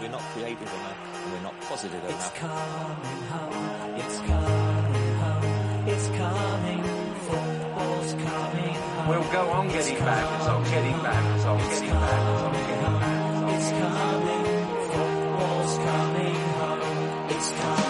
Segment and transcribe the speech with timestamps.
[0.00, 2.14] We're not creative enough, and we're not positive enough.
[2.14, 6.82] It's coming home, it's coming home, it's coming,
[7.26, 9.08] football's coming home.
[9.08, 12.52] We'll go on getting back, it's on getting back, it's on getting back, it's on
[12.52, 13.54] getting back.
[13.54, 14.44] It's coming,
[14.92, 17.85] football's coming home, it's coming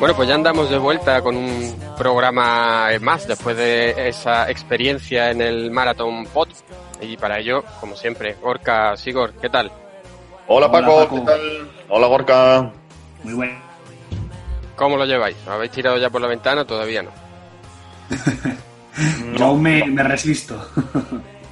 [0.00, 5.42] Bueno, pues ya andamos de vuelta con un programa más después de esa experiencia en
[5.42, 6.48] el Marathon Pod.
[7.02, 9.70] Y para ello, como siempre, Gorka Sigor, ¿qué tal?
[10.46, 11.16] Hola Paco, Hola, Paco.
[11.16, 11.70] ¿qué tal?
[11.90, 12.72] Hola Gorka.
[13.24, 13.58] Muy bueno.
[14.74, 15.36] ¿Cómo lo lleváis?
[15.44, 16.64] ¿Lo habéis tirado ya por la ventana?
[16.64, 17.10] Todavía no.
[19.36, 20.66] Yo aún me, me resisto.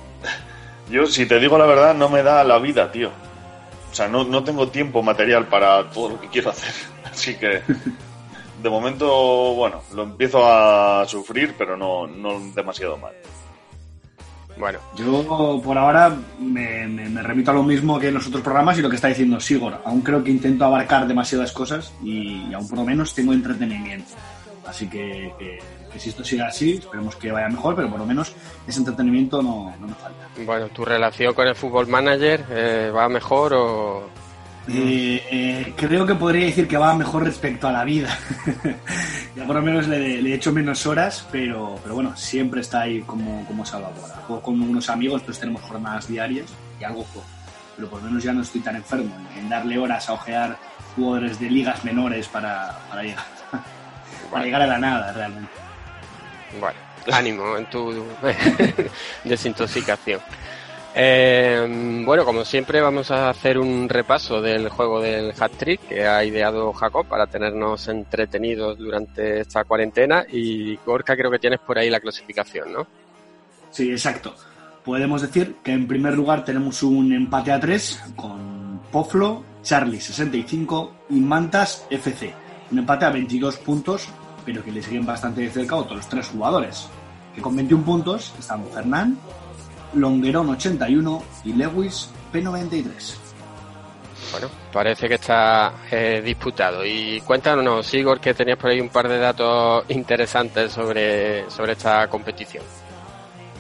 [0.90, 3.10] Yo, si te digo la verdad, no me da la vida, tío.
[3.92, 6.72] O sea, no, no tengo tiempo material para todo lo que quiero hacer.
[7.04, 7.60] Así que,
[8.62, 13.12] de momento, bueno, lo empiezo a sufrir, pero no, no demasiado mal.
[14.58, 18.42] Bueno, Yo por ahora me, me- me remito a lo mismo que en los otros
[18.42, 19.80] programas y lo que está diciendo Sigor.
[19.84, 24.10] Aún creo que intento abarcar demasiadas cosas y, aún por lo menos tengo entretenimiento.
[24.66, 25.58] Así que, que-
[25.92, 28.32] que si esto sigue así, esperemos que vaya mejor, pero por lo menos
[28.66, 30.26] ese entretenimiento no, no me falta.
[30.44, 34.17] bueno, ¿tu relación con el Fútbol Manager eh, va mejor o...?
[34.70, 38.16] Eh, creo que podría decir que va mejor respecto a la vida.
[39.36, 43.00] ya por lo menos le, he hecho menos horas, pero, pero bueno, siempre está ahí
[43.02, 44.16] como, como salvaguarda.
[44.26, 46.46] Juego con unos amigos, pues tenemos jornadas diarias
[46.78, 47.26] y algo juego.
[47.76, 50.58] Pero por lo menos ya no estoy tan enfermo en, darle horas a ojear
[50.96, 53.24] jugadores de ligas menores para, para llegar,
[54.30, 55.50] para llegar a la nada realmente.
[56.60, 56.78] Bueno,
[57.12, 58.04] ánimo en tu
[59.24, 60.20] desintoxicación.
[61.00, 66.04] Eh, bueno, como siempre vamos a hacer un repaso del juego del hat trick que
[66.04, 71.78] ha ideado Jacob para tenernos entretenidos durante esta cuarentena y Gorka creo que tienes por
[71.78, 72.88] ahí la clasificación, ¿no?
[73.70, 74.34] Sí, exacto.
[74.84, 80.94] Podemos decir que en primer lugar tenemos un empate a 3 con Poflo, Charlie 65
[81.10, 82.34] y Mantas FC.
[82.72, 84.08] Un empate a 22 puntos,
[84.44, 86.88] pero que le siguen bastante de cerca otros tres jugadores.
[87.36, 89.16] Que con 21 puntos están Fernán,
[89.94, 93.28] Longuerón 81 y Lewis P93.
[94.30, 96.84] Bueno, parece que está eh, disputado.
[96.84, 102.08] Y cuéntanos, Igor, que tenías por ahí un par de datos interesantes sobre, sobre esta
[102.08, 102.64] competición.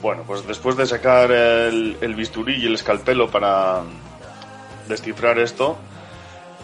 [0.02, 3.82] Bueno, pues después de sacar el, el bisturí y el escalpelo para
[4.86, 5.76] descifrar esto,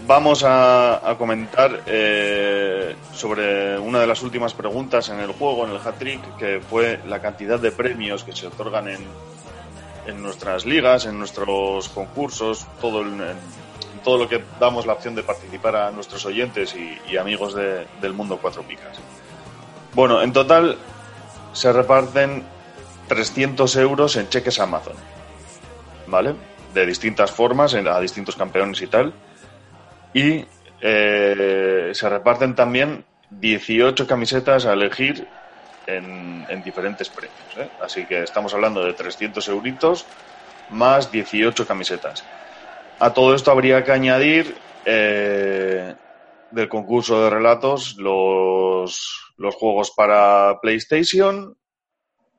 [0.06, 5.72] vamos a, a comentar eh, sobre una de las últimas preguntas en el juego, en
[5.72, 9.00] el hat-trick, que fue la cantidad de premios que se otorgan en,
[10.06, 15.15] en nuestras ligas, en nuestros concursos, todo el- en todo lo que damos la opción
[15.15, 18.98] de participar a nuestros oyentes y, y amigos de- del mundo Cuatro Picas.
[19.94, 20.76] Bueno, en total
[21.53, 22.42] se reparten
[23.09, 24.94] 300 euros en cheques Amazon,
[26.06, 26.34] ¿vale?
[26.75, 29.12] De distintas formas, a distintos campeones y tal.
[30.12, 30.44] Y
[30.81, 35.26] eh, se reparten también 18 camisetas a elegir
[35.87, 37.56] en, en diferentes premios.
[37.56, 37.69] ¿eh?
[37.81, 40.06] Así que estamos hablando de 300 euritos
[40.71, 42.25] más 18 camisetas.
[42.99, 45.95] A todo esto habría que añadir eh,
[46.50, 51.56] del concurso de relatos los, los juegos para PlayStation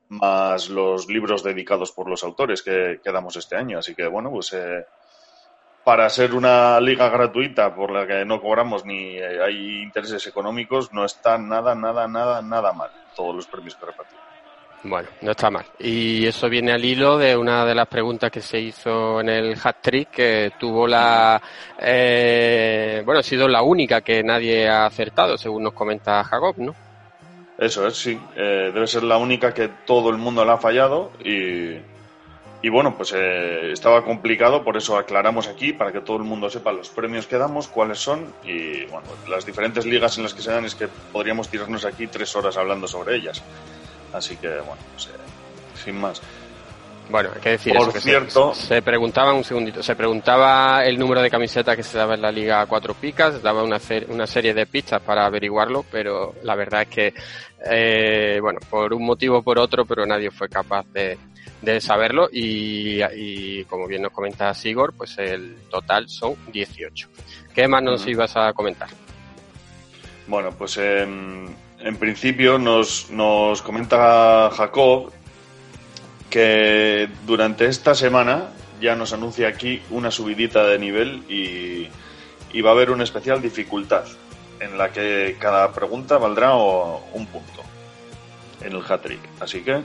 [0.08, 3.78] más los libros dedicados por los autores que, que damos este año.
[3.78, 4.86] Así que bueno, pues eh,
[5.86, 10.92] para ser una liga gratuita por la que no cobramos ni eh, hay intereses económicos,
[10.92, 14.24] no está nada, nada, nada, nada mal todos los premios que repartimos.
[14.82, 15.64] Bueno, no está mal.
[15.78, 19.56] Y eso viene al hilo de una de las preguntas que se hizo en el
[19.62, 21.40] hat trick, que tuvo la.
[21.78, 26.74] Eh, bueno, ha sido la única que nadie ha acertado, según nos comenta Jacob, ¿no?
[27.56, 28.18] Eso es, sí.
[28.34, 31.76] Eh, debe ser la única que todo el mundo la ha fallado y,
[32.62, 36.48] y bueno, pues eh, estaba complicado, por eso aclaramos aquí para que todo el mundo
[36.50, 40.42] sepa los premios que damos, cuáles son y bueno, las diferentes ligas en las que
[40.42, 43.42] se dan es que podríamos tirarnos aquí tres horas hablando sobre ellas.
[44.12, 46.22] Así que bueno, pues, eh, sin más.
[47.08, 50.84] Bueno, hay que decir Por eso, que se- cierto- se, preguntaba, un segundito, se preguntaba
[50.84, 53.76] el número de camisetas que se daba en la Liga a Cuatro Picas, daba una,
[53.78, 57.14] cer- una serie de pistas para averiguarlo, pero la verdad es que,
[57.70, 61.16] eh, bueno, por un motivo o por otro, pero nadie fue capaz de,
[61.62, 67.08] de saberlo y, y como bien nos comenta Sigor, pues el total son 18.
[67.54, 68.88] ¿Qué más nos ibas a comentar?
[70.26, 75.12] Bueno, pues en, en principio nos, nos comenta Jacob
[76.30, 78.48] que durante esta semana
[78.80, 81.88] ya nos anuncia aquí una subidita de nivel y,
[82.62, 84.04] va a haber una especial dificultad
[84.60, 87.62] en la que cada pregunta valdrá un punto
[88.62, 89.20] en el hat-trick.
[89.40, 89.82] Así que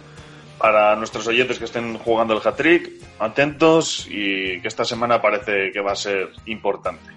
[0.58, 2.90] para nuestros oyentes que estén jugando el hat-trick,
[3.20, 7.12] atentos y que esta semana parece que va a ser importante.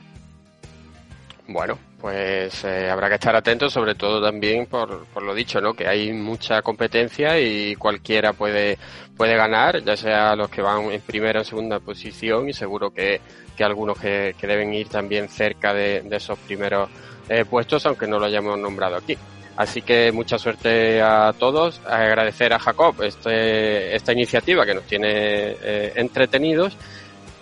[1.47, 5.73] Bueno, pues eh, habrá que estar atentos, sobre todo también por, por lo dicho, ¿no?
[5.73, 8.77] Que hay mucha competencia y cualquiera puede,
[9.17, 13.23] puede ganar, ya sea los que van en primera o segunda posición y seguro que,
[13.57, 16.91] que algunos que, que deben ir también cerca de, de esos primeros
[17.31, 19.17] eh, puestos, aunque no lo hayamos nombrado aquí.
[19.57, 21.81] Así que mucha suerte a todos.
[21.87, 26.77] Agradecer a Jacob este, esta iniciativa que nos tiene eh, entretenidos.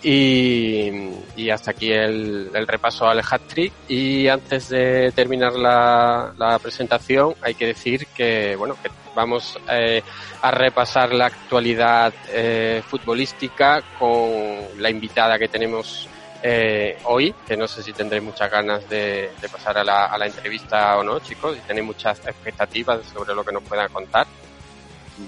[0.03, 0.91] Y,
[1.37, 3.71] y hasta aquí el, el repaso al hat trick.
[3.87, 10.01] Y antes de terminar la, la presentación, hay que decir que bueno que vamos eh,
[10.41, 14.31] a repasar la actualidad eh, futbolística con
[14.77, 16.09] la invitada que tenemos
[16.41, 20.17] eh, hoy, que no sé si tendréis muchas ganas de, de pasar a la, a
[20.17, 24.27] la entrevista o no, chicos, y tenéis muchas expectativas sobre lo que nos puedan contar.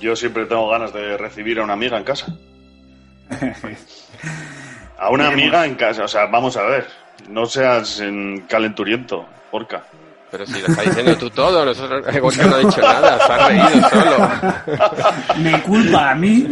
[0.01, 2.35] Yo siempre tengo ganas de recibir a una amiga en casa.
[4.97, 6.87] A una amiga en casa, o sea, vamos a ver,
[7.29, 9.83] no seas en calenturiento, porca.
[10.31, 13.47] Pero si lo estás diciendo tú todo, nosotros, Gorka no ha dicho nada, se ha
[13.47, 14.29] reído solo.
[15.37, 16.47] Me culpa a mí.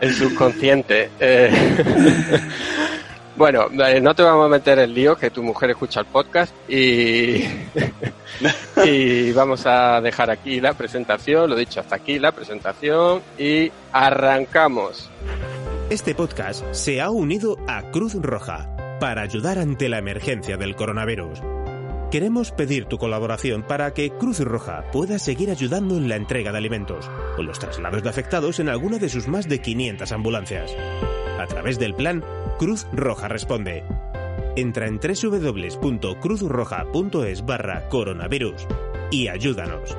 [0.00, 1.10] El subconsciente.
[1.18, 2.40] Eh,
[3.36, 6.54] Bueno, eh, no te vamos a meter en lío, que tu mujer escucha el podcast
[6.68, 7.44] y,
[8.84, 15.10] y vamos a dejar aquí la presentación, lo dicho, hasta aquí la presentación y arrancamos.
[15.90, 18.68] Este podcast se ha unido a Cruz Roja
[19.00, 21.40] para ayudar ante la emergencia del coronavirus.
[22.12, 26.58] Queremos pedir tu colaboración para que Cruz Roja pueda seguir ayudando en la entrega de
[26.58, 30.72] alimentos o los traslados de afectados en alguna de sus más de 500 ambulancias.
[31.40, 32.22] A través del plan
[32.58, 33.84] Cruz Roja Responde.
[34.56, 38.66] Entra en www.cruzroja.es barra coronavirus
[39.10, 39.96] y ayúdanos.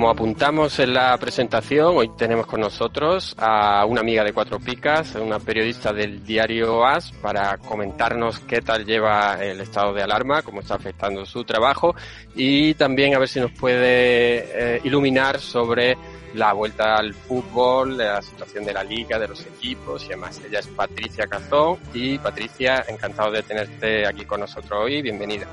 [0.00, 5.14] Como apuntamos en la presentación, hoy tenemos con nosotros a una amiga de Cuatro Picas,
[5.16, 10.62] una periodista del diario AS, para comentarnos qué tal lleva el estado de alarma, cómo
[10.62, 11.94] está afectando su trabajo
[12.34, 15.98] y también a ver si nos puede eh, iluminar sobre
[16.32, 20.40] la vuelta al fútbol, la situación de la liga, de los equipos y demás.
[20.48, 25.02] Ella es Patricia Cazón y Patricia, encantado de tenerte aquí con nosotros hoy.
[25.02, 25.46] Bienvenida.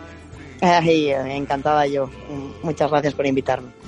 [0.61, 2.09] Ay, encantada yo.
[2.63, 3.86] Muchas gracias por invitarme.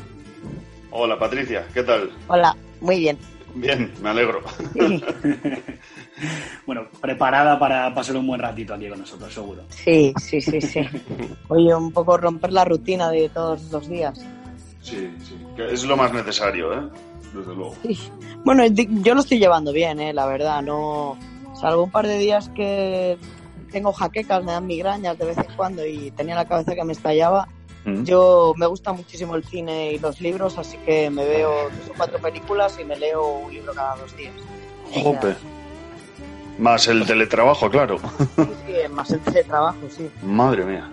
[0.92, 2.10] Hola Patricia, ¿qué tal?
[2.28, 3.18] Hola, muy bien.
[3.56, 4.42] Bien, me alegro.
[4.74, 5.04] Sí,
[6.66, 9.64] Bueno, preparada para pasar un buen ratito aquí con nosotros, seguro.
[9.70, 10.60] sí, sí, sí.
[10.62, 10.82] sí.
[11.48, 14.20] Oye, un poco romper la rutina de todos los días.
[14.82, 16.90] Sí, sí, que es lo más necesario, ¿eh?
[17.34, 17.76] Desde luego.
[17.84, 17.98] Sí.
[18.44, 20.62] Bueno, yo lo estoy llevando bien, eh, la verdad.
[20.62, 21.18] No,
[21.60, 23.18] salvo un par de días que
[23.72, 26.94] tengo jaquecas, me dan migrañas de vez en cuando y tenía la cabeza que me
[26.94, 27.48] estallaba.
[27.86, 28.04] Mm.
[28.04, 31.94] Yo me gusta muchísimo el cine y los libros, así que me veo tres o
[31.96, 34.34] cuatro películas y me leo un libro cada dos días.
[34.94, 35.36] Jope.
[36.58, 38.00] Más el teletrabajo, claro.
[38.36, 40.10] sí, sí, más el teletrabajo, sí.
[40.22, 40.90] Madre mía.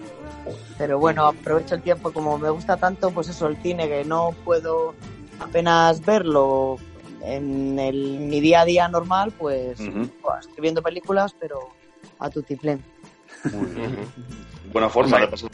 [0.78, 4.34] Pero bueno, aprovecho el tiempo, como me gusta tanto, pues eso, el cine, que no
[4.44, 4.94] puedo
[5.40, 6.76] apenas verlo
[7.22, 10.08] en el, mi día a día normal, pues Ujú.
[10.22, 11.58] buah, estoy viendo películas, pero
[12.20, 12.82] a tutiplén.
[13.52, 14.08] Muy bien.
[14.72, 15.50] Buena forma de pasar.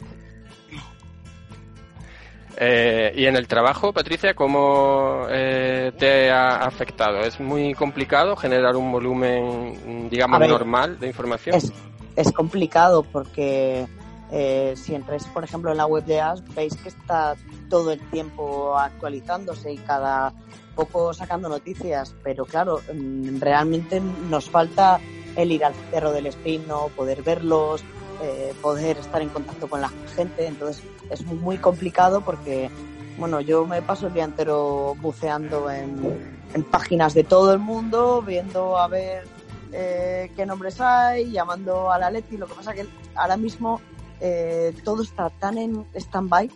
[2.57, 7.21] Eh, y en el trabajo, Patricia, ¿cómo eh, te ha afectado?
[7.21, 11.55] ¿Es muy complicado generar un volumen, digamos, ver, normal de información?
[11.55, 11.71] Es,
[12.15, 13.87] es complicado porque
[14.31, 17.35] eh, si entráis, por ejemplo, en la web de AS, veis que está
[17.69, 20.33] todo el tiempo actualizándose y cada
[20.75, 24.99] poco sacando noticias, pero claro, mm, realmente nos falta
[25.35, 27.83] el ir al cerro del Espino, poder verlos,
[28.21, 32.69] eh, poder estar en contacto con la gente, entonces es muy complicado porque,
[33.17, 36.33] bueno, yo me paso el día entero buceando en,
[36.71, 39.25] páginas de todo el mundo, viendo a ver
[39.71, 42.37] eh, qué nombres hay, llamando a la Leti.
[42.37, 43.81] Lo que pasa que ahora mismo
[44.19, 46.49] eh, todo está tan en stand-by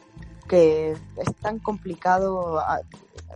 [0.48, 2.82] que es tan complicado a-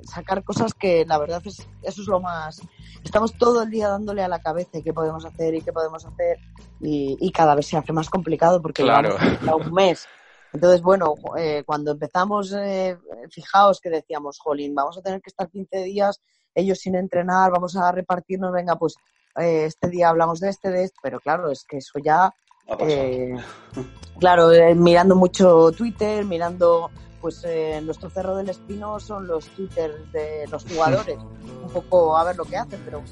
[0.04, 2.60] sacar cosas que la verdad es eso es lo más
[3.04, 6.06] estamos todo el día dándole a la cabeza y qué podemos hacer y qué podemos
[6.06, 6.40] hacer
[6.80, 9.16] y, y cada vez se hace más complicado porque Claro.
[9.56, 10.08] un mes
[10.54, 12.98] entonces bueno eh, cuando empezamos eh,
[13.30, 16.20] fijaos que decíamos jolín vamos a tener que estar 15 días
[16.56, 18.96] ellos sin entrenar vamos a repartirnos venga pues
[19.40, 22.34] eh, este día hablamos de este de este pero claro es que eso ya.
[22.80, 23.36] Eh,
[24.20, 26.90] claro, eh, mirando mucho Twitter, mirando
[27.20, 31.18] pues eh, nuestro Cerro del Espino son los Twitter de los jugadores,
[31.64, 33.04] un poco a ver lo que hacen, pero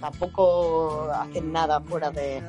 [0.00, 2.42] tampoco hacen nada fuera de,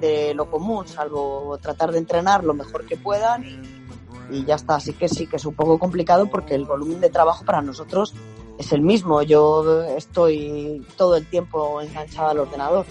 [0.00, 3.84] de lo común, salvo tratar de entrenar lo mejor que puedan y,
[4.30, 4.76] y ya está.
[4.76, 8.14] Así que sí que es un poco complicado porque el volumen de trabajo para nosotros
[8.58, 9.22] es el mismo.
[9.22, 12.86] Yo estoy todo el tiempo enganchada al ordenador.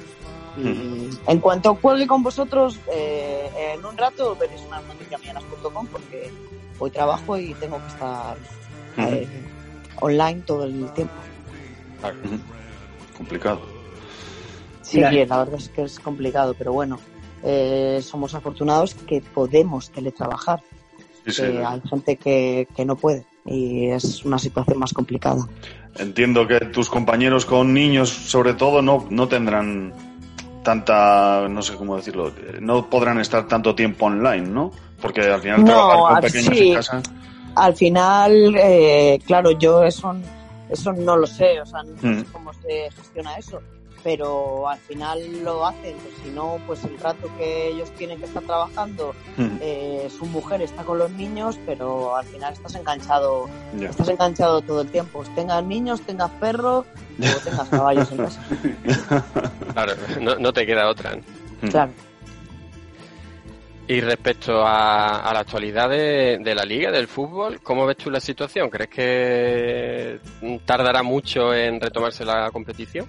[0.57, 6.31] Y en cuanto cuelgue con vosotros, eh, en un rato veréis una noticia mianas.com porque
[6.79, 8.37] hoy trabajo y tengo que estar
[8.97, 9.27] eh,
[9.99, 11.13] online todo el tiempo.
[13.17, 13.61] Complicado.
[14.81, 15.25] Sí, Mira.
[15.25, 16.99] la verdad es que es complicado, pero bueno,
[17.41, 20.61] eh, somos afortunados que podemos teletrabajar.
[21.25, 21.41] Sí, sí.
[21.43, 25.47] que hay gente que, que no puede y es una situación más complicada.
[25.95, 29.93] Entiendo que tus compañeros con niños, sobre todo, no, no tendrán
[30.63, 34.71] tanta, no sé cómo decirlo, no podrán estar tanto tiempo online, ¿no?
[35.01, 36.69] Porque al final No, trabajar con pequeños sí.
[36.69, 37.01] en casa.
[37.55, 40.15] Al final, eh, claro, yo eso,
[40.69, 42.23] eso no lo sé, o sea, no sé Mm.
[42.31, 43.61] cómo se gestiona eso,
[44.03, 48.25] pero al final lo hacen, pues si no, pues el rato que ellos tienen que
[48.25, 53.49] estar trabajando, Mm, eh, su mujer está con los niños, pero al final estás enganchado,
[53.79, 56.85] estás enganchado todo el tiempo, tengas niños, tengas perros
[57.19, 58.41] o tengas caballos en casa.
[59.73, 61.15] Claro, no, no te queda otra.
[61.61, 61.67] Mm.
[61.67, 61.91] Claro.
[63.87, 68.11] Y respecto a, a la actualidad de, de la liga, del fútbol, ¿cómo ves tú
[68.11, 68.69] la situación?
[68.69, 70.19] ¿Crees que
[70.63, 73.07] tardará mucho en retomarse la competición?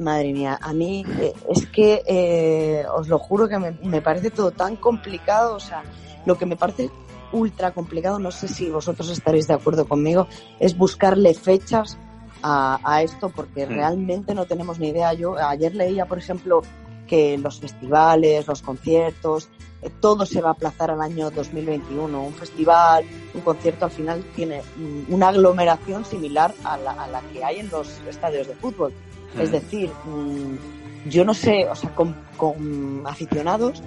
[0.00, 4.30] Madre mía, a mí eh, es que eh, os lo juro que me, me parece
[4.30, 5.82] todo tan complicado, o sea,
[6.26, 6.90] lo que me parece
[7.32, 10.26] ultra complicado, no sé si vosotros estaréis de acuerdo conmigo,
[10.58, 11.96] es buscarle fechas
[12.42, 13.70] a, a esto porque Mm.
[13.70, 15.12] realmente no tenemos ni idea.
[15.12, 16.62] Yo ayer leía, por ejemplo,
[17.06, 19.48] que los festivales, los conciertos,
[19.82, 22.22] eh, todo se va a aplazar al año 2021.
[22.22, 23.04] Un festival,
[23.34, 27.58] un concierto al final tiene mm, una aglomeración similar a la, a la que hay
[27.58, 28.92] en los estadios de fútbol.
[29.38, 29.52] Es Mm.
[29.52, 33.82] decir, mm, yo no sé, o sea, con, con aficionados,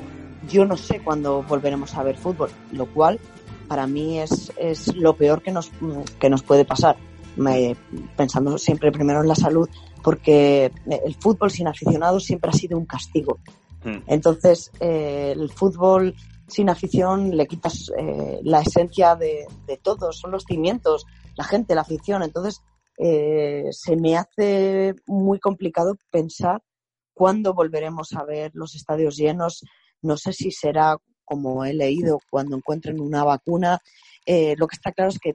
[0.50, 3.20] yo no sé cuándo volveremos a ver fútbol, lo cual
[3.68, 5.72] para mí es, es lo peor que nos,
[6.20, 6.96] que nos puede pasar.
[7.36, 7.76] Me-
[8.16, 9.68] pensando siempre primero en la salud,
[10.04, 10.72] porque
[11.06, 13.40] el fútbol sin aficionados siempre ha sido un castigo.
[13.84, 13.98] Mm.
[14.08, 16.14] Entonces, eh, el fútbol
[16.48, 21.74] sin afición le quitas eh, la esencia de, de todo, son los cimientos, la gente,
[21.74, 22.22] la afición.
[22.22, 22.62] Entonces,
[22.98, 26.62] eh, se me hace muy complicado pensar
[27.14, 29.64] cuándo volveremos a ver los estadios llenos.
[30.02, 33.80] No sé si será, como he leído, cuando encuentren una vacuna.
[34.26, 35.34] Eh, lo que está claro es que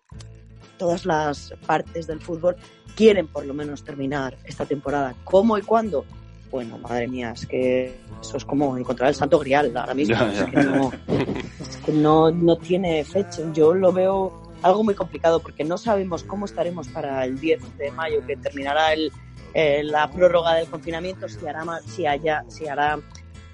[0.77, 2.57] todas las partes del fútbol
[2.95, 5.15] quieren por lo menos terminar esta temporada.
[5.25, 6.05] ¿Cómo y cuándo?
[6.51, 10.15] Bueno, madre mía, es que eso es como encontrar el santo grial ahora mismo.
[10.15, 10.45] Ya, ya.
[10.45, 10.91] Es que, no,
[11.61, 13.43] es que no, no tiene fecha.
[13.53, 17.91] Yo lo veo algo muy complicado porque no sabemos cómo estaremos para el 10 de
[17.93, 19.13] mayo, que terminará el,
[19.55, 22.99] eh, la prórroga del confinamiento, si hará más, si haya, si hará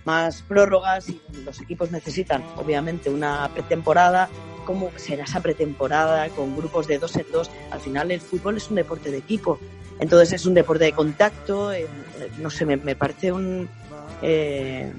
[0.05, 4.29] más prórrogas y los equipos necesitan obviamente una pretemporada.
[4.65, 8.71] Cómo será esa pretemporada con grupos de dos en dos al final el fútbol es
[8.71, 9.59] un deporte de equipo.
[10.01, 11.87] Entonces es un deporte de contacto eh,
[12.39, 13.69] no sé me, me parece un
[14.23, 14.91] eh,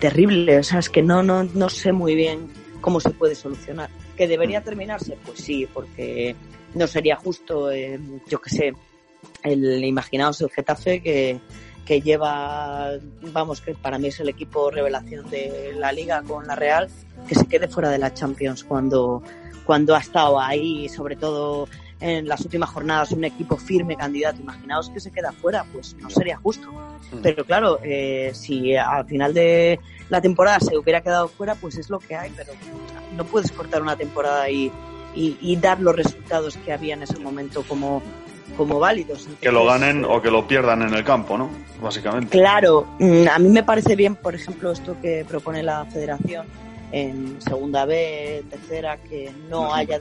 [0.00, 0.58] terrible.
[0.58, 2.48] O sea es que no no no sé muy bien
[2.80, 6.36] cómo se puede solucionar que debería terminarse pues sí porque
[6.74, 8.74] no sería justo eh, yo que sé
[9.42, 11.40] el imaginaos el Getafe que
[11.84, 12.92] que lleva,
[13.32, 16.88] vamos, que para mí es el equipo revelación de la liga con la Real,
[17.26, 19.22] que se quede fuera de la Champions cuando,
[19.64, 21.68] cuando ha estado ahí, sobre todo
[22.02, 24.40] en las últimas jornadas, un equipo firme candidato.
[24.40, 26.68] Imaginaos que se queda fuera, pues no sería justo.
[27.22, 29.78] Pero claro, eh, si al final de
[30.10, 32.52] la temporada se hubiera quedado fuera, pues es lo que hay, pero
[33.16, 34.72] no puedes cortar una temporada y,
[35.14, 38.02] y, y dar los resultados que había en ese momento como
[38.56, 39.28] como válidos.
[39.40, 41.48] Que lo ganen o que lo pierdan en el campo, ¿no?
[41.80, 42.36] Básicamente.
[42.36, 46.46] Claro, mm, a mí me parece bien, por ejemplo, esto que propone la federación
[46.92, 49.98] en segunda B, tercera, que no haya.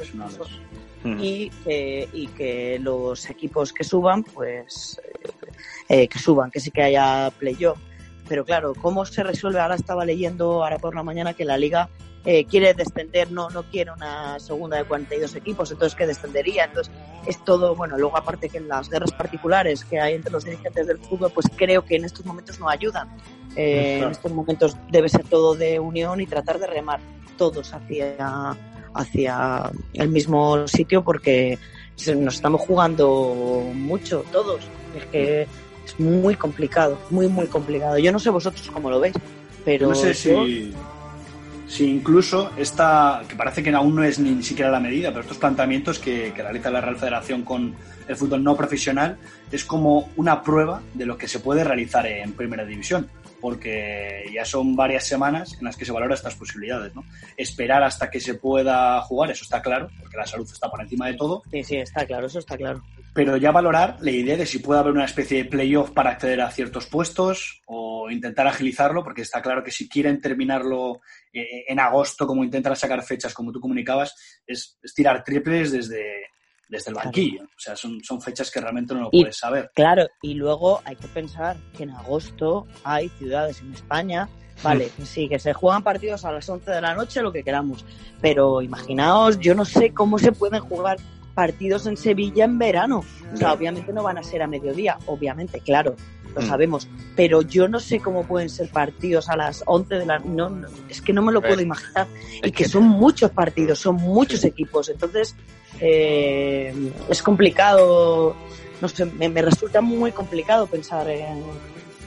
[1.04, 1.18] Mm.
[1.20, 5.30] y que, y que los equipos que suban, pues eh,
[5.90, 7.80] eh, que suban, que sí que haya playoff.
[8.28, 9.60] Pero claro, ¿cómo se resuelve?
[9.60, 11.90] Ahora estaba leyendo, ahora por la mañana, que la liga
[12.24, 16.66] eh, quiere descender, no, no quiere una segunda de 42 equipos, entonces que descendería.
[16.66, 16.94] Entonces
[17.26, 21.00] es todo, bueno, luego aparte que las guerras particulares que hay entre los dirigentes del
[21.00, 23.10] fútbol, pues creo que en estos momentos no ayudan.
[23.56, 27.00] Eh, En estos momentos debe ser todo de unión y tratar de remar
[27.38, 28.56] todos hacia,
[28.94, 31.58] hacia el mismo sitio porque
[32.16, 34.62] nos estamos jugando mucho todos.
[34.96, 35.48] Es que
[35.86, 37.98] es muy complicado, muy, muy complicado.
[37.98, 39.16] Yo no sé vosotros cómo lo veis,
[39.64, 40.74] pero no sé si,
[41.68, 45.38] si incluso esta, que parece que aún no es ni, siquiera la medida, pero estos
[45.38, 47.76] planteamientos que, que realiza la Real Federación con
[48.08, 49.18] el fútbol no profesional
[49.52, 53.08] es como una prueba de lo que se puede realizar en Primera División,
[53.42, 56.96] porque ya son varias semanas en las que se valora estas posibilidades.
[56.96, 57.04] ¿no?
[57.36, 61.08] Esperar hasta que se pueda jugar, eso está claro, porque la salud está por encima
[61.08, 62.84] de todo, Sí, sí, está claro, eso está claro.
[63.14, 66.42] pero ya valorar la idea de si puede haber una especie de playoff para acceder
[66.42, 71.02] a ciertos puestos o intentar agilizarlo, porque está claro que si quieren terminarlo
[71.34, 76.31] eh, en agosto, como intentan sacar fechas, como tú comunicabas, es, es tirar triples desde,
[76.72, 77.44] desde el banquillo.
[77.44, 79.70] O sea, son, son fechas que realmente no lo Y- puedes saber.
[79.76, 84.30] Claro, y luego hay que pensar que en agosto hay ciudades en España,
[84.64, 87.86] vale, sí, que se juegan partidos a las 11 de la noche, lo que queramos,
[88.22, 90.98] pero imaginaos, yo no sé cómo se pueden jugar
[91.36, 93.04] partidos en Sevilla en verano.
[93.34, 95.96] O sea, obviamente no van a ser a mediodía, obviamente, claro,
[96.36, 96.46] lo Mm.
[96.48, 100.50] sabemos, pero yo no sé cómo pueden ser partidos a las 11 de la no,
[100.50, 102.08] no, es que no me lo puedo imaginar.
[102.44, 105.36] Y que- son muchos partidos, son muchos equipos, entonces
[105.80, 106.74] eh,
[107.10, 108.36] es complicado,
[108.82, 111.44] no sé, me, me resulta muy complicado pensar en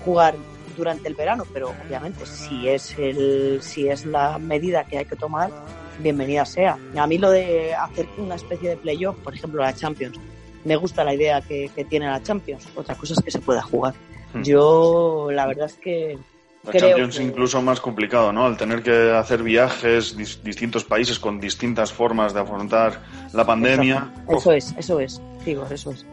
[0.05, 0.35] jugar
[0.77, 5.17] durante el verano, pero obviamente si es el, si es la medida que hay que
[5.17, 5.51] tomar,
[5.99, 6.79] bienvenida sea.
[6.97, 10.19] A mí lo de hacer una especie de playoff, por ejemplo la Champions,
[10.65, 12.67] me gusta la idea que, que tiene la Champions.
[12.75, 13.95] Otra cosa es que se pueda jugar.
[14.33, 14.43] Hmm.
[14.43, 16.19] Yo la verdad es que
[16.65, 18.47] La creo Champions que- incluso más complicado, ¿no?
[18.47, 23.01] Al tener que hacer viajes, dis- distintos países con distintas formas de afrontar
[23.33, 24.11] la pandemia.
[24.29, 26.07] eso es, eso es, digo, eso es.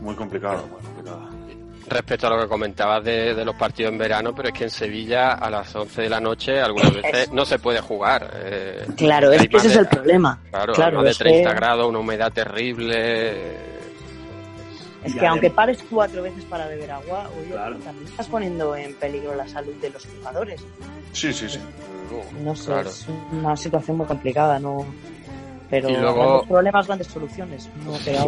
[0.00, 1.28] Muy complicado, muy complicado.
[1.90, 4.70] Respecto a lo que comentabas de, de los partidos en verano, pero es que en
[4.70, 8.30] Sevilla a las 11 de la noche algunas veces no se puede jugar.
[8.34, 10.38] eh, Claro, es que ese es de- el problema.
[10.50, 13.77] Claro, Claro, más de es que- 30 grados, una humedad terrible.
[15.04, 17.76] Es que aunque pares cuatro veces para beber agua, oye, Claro.
[17.78, 20.60] también estás poniendo en peligro la salud de los jugadores.
[21.12, 21.60] Sí, sí, sí.
[22.42, 22.88] No sé, Claro.
[22.88, 24.84] es una situación muy complicada, ¿no?
[25.70, 27.68] Pero luego- grandes problemas, grandes soluciones.
[27.84, 28.24] No queda.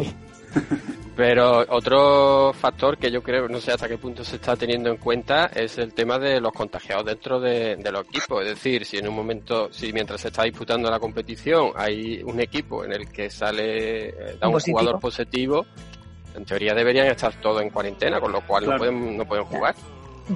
[1.16, 4.96] Pero otro factor que yo creo, no sé hasta qué punto se está teniendo en
[4.96, 8.42] cuenta, es el tema de los contagiados dentro de, de los equipos.
[8.42, 12.40] Es decir, si en un momento, si mientras se está disputando la competición hay un
[12.40, 14.78] equipo en el que sale, eh, da un Positivo.
[14.78, 15.66] jugador positivo,
[16.34, 18.78] en teoría deberían estar todos en cuarentena, con lo cual Claro.
[18.78, 19.74] no pueden, no pueden jugar.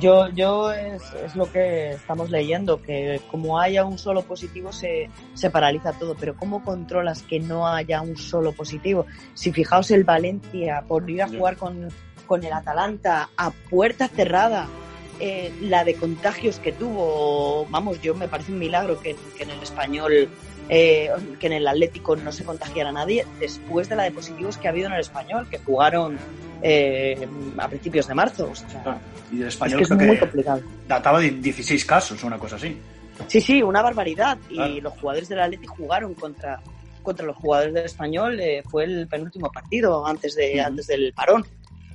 [0.00, 5.08] Yo, yo es, es lo que estamos leyendo, que como haya un solo positivo se,
[5.34, 9.06] se paraliza todo, pero ¿cómo controlas que no haya un solo positivo?
[9.34, 11.90] Si fijaos el Valencia, por ir a jugar con,
[12.26, 14.66] con el Atalanta a puerta cerrada,
[15.20, 19.50] eh, la de contagios que tuvo, vamos, yo me parece un milagro que, que en
[19.50, 20.28] el español,
[20.68, 24.68] eh, que en el Atlético no se contagiara nadie, después de la de positivos que
[24.68, 26.16] ha habido en el español, que jugaron
[26.62, 28.48] eh, a principios de marzo.
[28.50, 28.98] O sea,
[29.30, 30.62] Y el es español es muy que complicado.
[30.88, 32.76] databa de 16 casos una cosa así.
[33.28, 34.38] Sí, sí, una barbaridad.
[34.48, 36.60] Y los jugadores del Atleti jugaron contra,
[37.02, 38.40] contra los jugadores del Español.
[38.40, 41.44] eh, fue el penúltimo partido antes, de, antes del parón.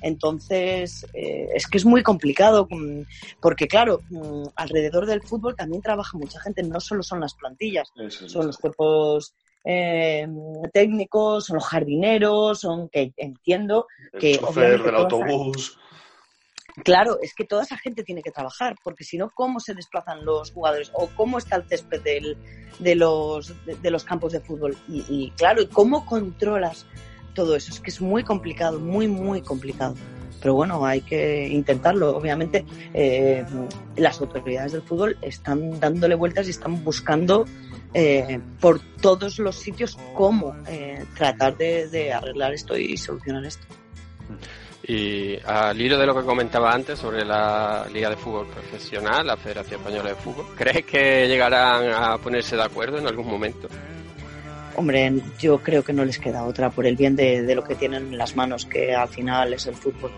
[0.02, 3.02] Entonces, eh, es que es muy complicado mm,
[3.40, 7.90] porque, claro, mm, alrededor del fútbol también trabaja mucha gente, no solo son las plantillas,
[7.96, 9.34] Eso son los cuerpos
[9.64, 10.26] eh,
[10.72, 15.78] técnicos, son los jardineros, son que entiendo El que obviamente del autobús.
[16.84, 20.24] Claro, es que toda esa gente tiene que trabajar, porque si no, ¿cómo se desplazan
[20.24, 20.90] los jugadores?
[20.94, 22.38] ¿O cómo está el césped del-
[22.78, 24.76] de, los, de, de los campos de fútbol?
[24.88, 26.86] Y, y claro, ¿cómo controlas
[27.40, 27.72] todo eso?
[27.72, 29.94] Es que es muy complicado, muy, muy complicado.
[30.40, 32.16] Pero bueno, hay que intentarlo.
[32.16, 33.44] Obviamente, eh,
[33.96, 37.46] las autoridades del fútbol están dándole vueltas y están buscando
[37.92, 43.66] eh, por todos los sitios cómo eh, tratar de, de arreglar esto y solucionar esto.
[44.82, 49.36] Y al hilo de lo que comentaba antes sobre la Liga de Fútbol Profesional, la
[49.36, 53.68] Federación Española de Fútbol, ¿crees que llegarán a ponerse de acuerdo en algún momento?
[54.76, 58.08] Hombre, yo creo que no les queda otra por el bien de, lo que tienen
[58.08, 60.12] en las manos, que al final es el fútbol.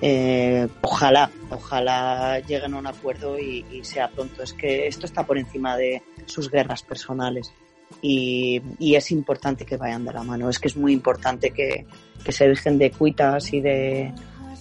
[0.00, 4.42] Eh, ojalá, ojalá lleguen a un acuerdo y, sea pronto.
[4.42, 7.52] Es que esto está por encima de sus guerras personales
[8.00, 10.48] y, es importante que vayan de la mano.
[10.48, 11.86] Es que es muy importante que,
[12.24, 14.12] que se dejen de cuitas y de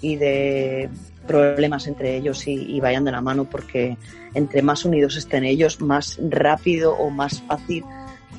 [0.04, 0.90] y de
[1.28, 3.98] problemas entre ellos y, y vayan de la mano porque
[4.34, 7.84] entre más unidos estén ellos, más rápido o más fácil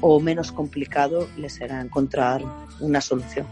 [0.03, 2.43] o menos complicado les será encontrar
[2.81, 3.47] una solución.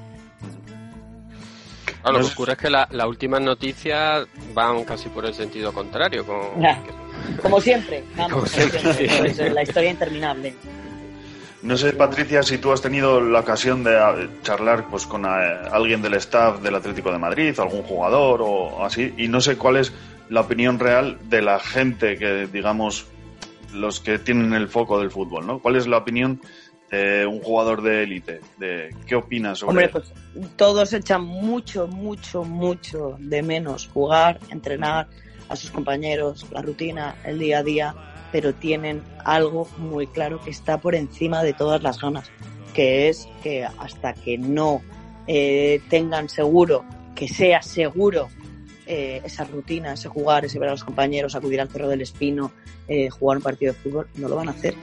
[2.03, 5.73] Ah, lo que ocurre es que la- las últimas noticias van casi por el sentido
[5.73, 6.25] contrario.
[6.25, 6.39] Con.
[7.43, 9.37] Como siempre, vamos, Como como siempre, siempre, sí.
[9.37, 10.55] pues, la historia interminable.
[11.63, 15.29] No sé, Patricia, si tú has tenido la ocasión de eh, charlar pues, con eh,
[15.71, 19.77] alguien del staff del Atlético de Madrid, algún jugador o así, y no sé cuál
[19.77, 19.93] es
[20.31, 23.07] la opinión real de la gente que, digamos,
[23.73, 25.61] los que tienen el foco del fútbol, ¿no?
[25.61, 26.41] ¿Cuál es la opinión
[26.91, 28.41] de un jugador de élite?
[28.59, 30.13] De, ¿Qué opinas sobre Hombre, pues
[30.57, 35.09] todos echan mucho, mucho, mucho de menos jugar, entrenar
[35.49, 37.95] a sus compañeros, la rutina, el día a día,
[38.33, 42.31] pero tienen algo muy claro que está por encima de todas las ganas,
[42.73, 44.81] que es que hasta que no
[45.27, 48.29] eh, tengan seguro, que sea seguro
[48.91, 52.51] eh, esa rutina, ese jugar, ese ver a los compañeros, acudir al Cerro del Espino,
[52.89, 54.75] eh, jugar un partido de fútbol, no lo van a hacer,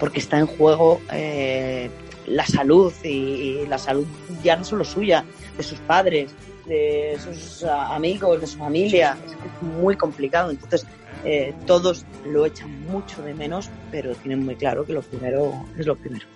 [0.00, 1.88] porque está en juego eh,
[2.26, 4.04] la salud y, la salud
[4.42, 5.24] ya no solo suya,
[5.56, 6.32] de sus padres,
[6.66, 9.16] de sus ah, amigos, de su familia.
[9.24, 10.50] Es muy complicado.
[10.50, 10.84] Entonces,
[11.24, 15.86] eh, todos lo echan mucho de menos, pero tienen muy claro que lo primero es
[15.86, 16.26] lo primero.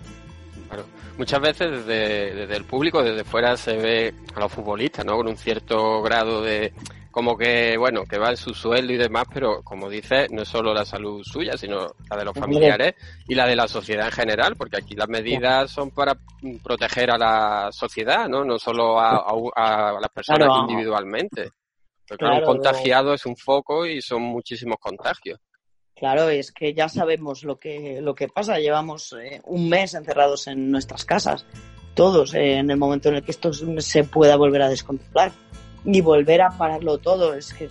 [1.17, 5.17] Muchas veces desde, desde el público, desde fuera, se ve a los futbolistas, ¿no?
[5.17, 6.71] Con un cierto grado de,
[7.17, 10.47] como que, bueno, que va en su sueldo y demás, pero como dices, no es
[10.47, 12.93] solo la salud suya, sino la de los familiares
[13.27, 16.15] y la de la sociedad en general, porque aquí las medidas son para
[16.63, 18.45] proteger a la sociedad, ¿no?
[18.45, 19.15] No solo a,
[19.55, 20.61] a- a las personas Claro.
[20.61, 21.49] individualmente.
[22.07, 22.51] Porque claro, Claro.
[22.51, 25.39] un contagiado es un foco y son muchísimos contagios.
[25.95, 28.59] Claro, es que ya sabemos lo que, lo que pasa.
[28.59, 31.47] Llevamos eh, un mes encerrados en nuestras casas,
[31.95, 35.31] todos, eh, en el momento en el que esto se pueda volver a descontrolar.
[35.85, 37.69] Y volver a pararlo todo, es que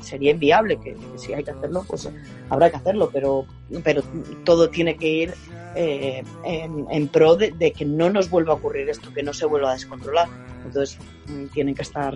[0.00, 2.08] sería inviable, que, si hay que hacerlo, pues
[2.48, 3.44] habrá que hacerlo, pero,
[3.84, 4.02] pero
[4.44, 5.34] todo tiene que ir
[5.74, 9.70] eh, en, pro de, que no nos vuelva a ocurrir esto, que no se vuelva
[9.70, 10.28] a descontrolar.
[10.64, 12.14] Entonces, mm, tienen que estar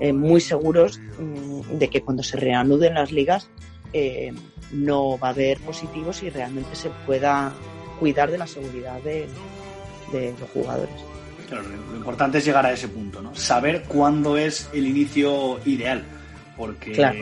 [0.00, 3.48] eh, muy seguros mm, de que cuando se reanuden las ligas,
[3.92, 4.32] eh,
[4.72, 7.52] no va a haber positivos y realmente se pueda
[8.00, 9.26] cuidar de la seguridad de
[10.12, 11.15] los jugadores.
[11.48, 13.34] Claro, lo importante es llegar a ese punto, ¿no?
[13.34, 16.02] Saber cuándo es el inicio ideal.
[16.56, 17.18] Porque Claro.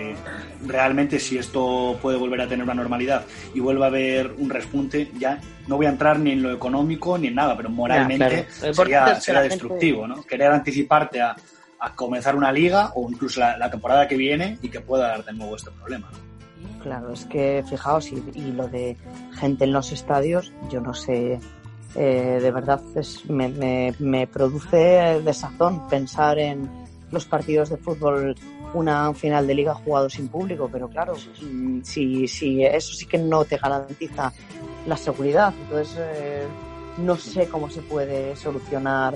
[0.65, 5.11] realmente si esto puede volver a tener una normalidad y vuelve a haber un respunte,
[5.19, 8.75] ya no voy a entrar ni en lo económico ni en nada, pero moralmente claro.
[8.75, 10.23] Sería, gente- destructivo, ¿no?
[10.23, 11.35] Querer anticiparte a,
[11.81, 15.25] a comenzar una liga o incluso la, la temporada que viene y que pueda dar
[15.25, 16.09] de nuevo este problema.
[16.13, 16.83] ¿no?
[16.85, 18.97] Claro, es que fijaos, y, y lo de
[19.41, 21.41] gente en los estadios, yo no sé,
[21.94, 26.68] eh, de verdad es, me, me, me produce desazón pensar en
[27.11, 28.35] los partidos de fútbol,
[28.74, 33.18] una final de liga jugado sin público, pero claro, mm, si, si eso sí que
[33.18, 34.33] no te garantiza
[34.87, 36.46] la seguridad, entonces eh,
[36.98, 39.14] no sé cómo se puede solucionar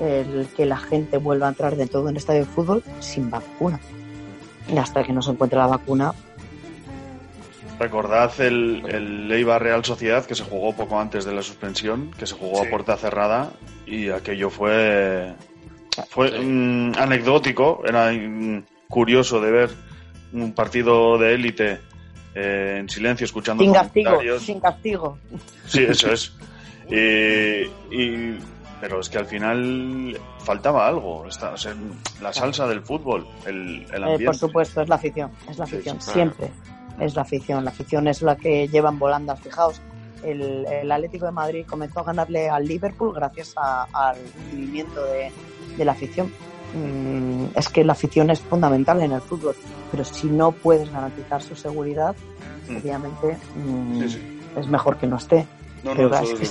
[0.00, 3.80] el que la gente vuelva a entrar de todo un estadio de fútbol sin vacuna.
[4.72, 6.14] Y hasta que no se encuentre la vacuna,
[7.80, 12.26] Recordad el, el Eibar Real Sociedad que se jugó poco antes de la suspensión, que
[12.26, 12.66] se jugó Sí.
[12.66, 13.50] a puerta cerrada
[13.86, 15.32] y aquello fue
[16.10, 19.70] fue mm, anecdótico, era mm, curioso de ver
[20.34, 21.80] un partido de élite
[22.34, 25.18] eh, en silencio escuchando sin castigo, sin castigo.
[25.66, 26.32] Sí, eso es.
[26.90, 28.38] Y, y-
[28.80, 31.72] pero es que al final faltaba algo, esta- o sea,
[32.20, 34.24] la salsa del fútbol, el, el Eh, ambiente.
[34.24, 36.10] por supuesto, es la afición, es la Sí, afición, sí.
[36.10, 36.50] siempre
[37.00, 37.64] es la afición.
[37.64, 39.40] La afición es la que llevan volandas.
[39.40, 39.80] Fijaos,
[40.22, 44.16] el, el Atlético de Madrid comenzó a ganarle al Liverpool gracias a- al
[44.52, 45.30] movimiento de,
[45.76, 46.30] de la afición.
[46.74, 49.56] Mm, es que la afición es fundamental en el fútbol,
[49.90, 52.14] pero si no puedes garantizar su seguridad,
[52.68, 52.76] Mm.
[52.76, 54.40] obviamente mm, Sí, sí.
[54.56, 55.46] es mejor que no esté.
[55.82, 56.44] No, pero es, que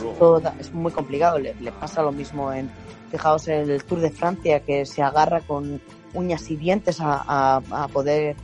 [0.60, 1.38] es muy complicado.
[1.40, 2.70] Le, le pasa lo mismo en,
[3.12, 5.80] fijaos, en el Tour de Francia, que se agarra con
[6.16, 8.36] uñas y dientes a, a- a poder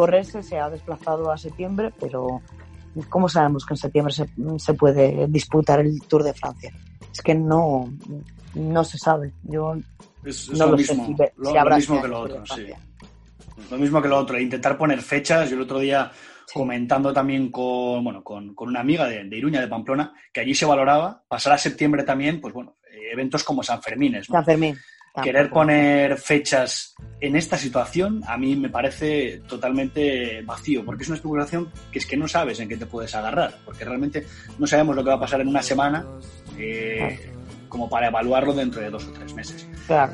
[0.00, 2.40] correrse, se ha desplazado a septiembre, pero
[3.08, 4.26] ¿cómo sabemos que en septiembre se,
[4.58, 6.72] se puede disputar el Tour de Francia?
[7.12, 7.90] Es que no,
[8.54, 9.32] no se sabe.
[9.44, 9.74] Yo
[10.24, 12.08] Es, es no lo, lo, mismo, sé si, ve- lo, si lo habrá mismo que
[12.08, 12.66] lo otro, sí.
[13.70, 15.50] Lo mismo que lo otro, intentar poner fechas.
[15.50, 16.10] Yo el otro día
[16.46, 16.54] Sí.
[16.58, 20.52] comentando también con, bueno, con, con una amiga de, de Iruña, de Pamplona, que allí
[20.52, 22.76] se valoraba pasar a septiembre también, pues bueno,
[23.12, 24.28] eventos como San Fermines.
[24.28, 24.34] ¿no?
[24.34, 24.76] San Fermín.
[25.14, 25.60] Querer tampoco.
[25.60, 31.70] poner fechas en esta situación a mí me parece totalmente vacío, porque es una especulación
[31.90, 34.26] que es que no sabes en qué te puedes agarrar, porque realmente
[34.58, 36.06] no sabemos lo que va a pasar en una semana
[36.56, 37.32] eh,
[37.68, 39.68] como para evaluarlo dentro de dos o tres meses.
[39.86, 40.12] Claro.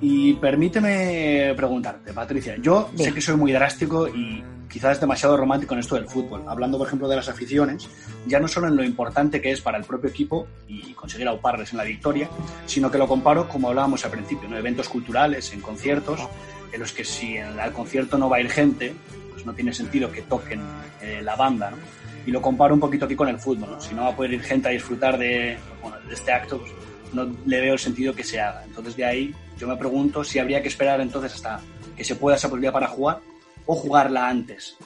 [0.00, 5.80] Y permíteme preguntarte, Patricia, yo sé que soy muy drástico y quizás demasiado romántico en
[5.80, 6.42] esto del fútbol.
[6.48, 7.88] Hablando, por ejemplo, de las aficiones,
[8.26, 11.70] ya no solo en lo importante que es para el propio equipo y conseguir auparles
[11.70, 12.28] en la victoria,
[12.66, 14.58] sino que lo comparo, como hablábamos al principio, ¿no?
[14.58, 16.18] eventos culturales, en conciertos,
[16.72, 18.92] en los que si en- al concierto no va a ir gente,
[19.30, 20.60] pues no tiene sentido que toquen
[21.00, 21.76] eh, la banda, ¿no?
[22.26, 23.80] Y lo comparo un poquito aquí con el fútbol, ¿no?
[23.80, 25.56] Si no va a poder ir gente a disfrutar de,
[26.08, 26.72] de este acto, pues
[27.12, 28.64] no le veo el sentido que se haga.
[28.64, 31.60] Entonces de ahí yo me pregunto si habría que esperar entonces hasta
[31.96, 33.20] que se pueda esa posibilidad para jugar
[33.66, 34.76] o jugarla antes.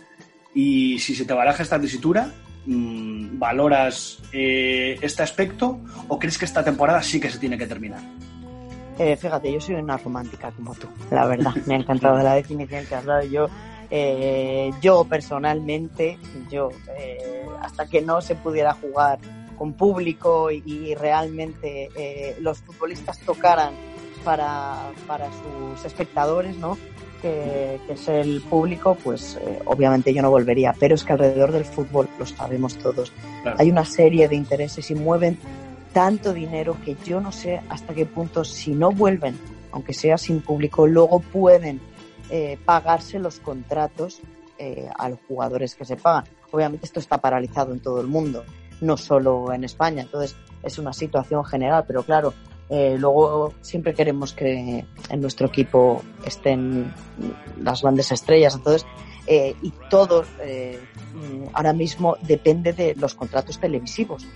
[0.54, 2.32] Y si se te baraja esta tesitura,
[2.66, 7.66] mm, ¿valoras eh, este aspecto o crees que esta temporada sí que se tiene que
[7.66, 8.00] terminar?
[8.98, 11.54] Eh, fíjate, yo soy una romántica como tú, la verdad.
[11.66, 13.22] Me ha encantado la definición que has dado.
[13.22, 13.48] Yo,
[13.90, 16.18] eh, yo personalmente,
[16.50, 19.20] yo, eh, hasta que no se pudiera jugar
[19.56, 23.72] con público y, y realmente eh, los futbolistas tocaran
[24.28, 26.76] para, para sus espectadores, ¿no?
[27.22, 30.74] Que, que es el público, pues eh, obviamente yo no volvería.
[30.78, 33.10] Pero es que alrededor del fútbol, lo sabemos todos,
[33.42, 33.56] Claro.
[33.58, 35.38] hay una serie de intereses y mueven
[35.94, 39.38] tanto dinero que yo no sé hasta qué punto si no vuelven,
[39.72, 41.80] aunque sea sin público, luego pueden
[42.28, 44.20] eh, pagarse los contratos
[44.58, 46.24] eh, a los jugadores que se pagan.
[46.50, 48.44] Obviamente esto está paralizado en todo el mundo,
[48.82, 52.34] no solo en España, entonces es una situación general, pero claro,
[52.70, 56.92] eh, luego siempre queremos que en nuestro equipo estén
[57.60, 58.86] las grandes estrellas, entonces
[59.26, 60.78] eh, y todo eh,
[61.52, 64.26] ahora mismo depende de los contratos televisivos.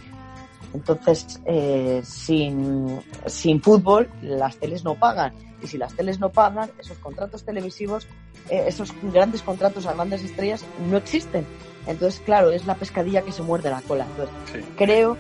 [0.75, 5.33] Entonces, eh, sin, sin fútbol, las teles no pagan.
[5.62, 8.07] Y si las teles no pagan, esos contratos televisivos,
[8.51, 11.47] esos grandes contratos a grandes estrellas no existen.
[11.87, 14.07] Entonces, claro, es la pescadilla que se muerde la cola.
[14.11, 14.61] Entonces, Sí.
[14.77, 15.16] creo,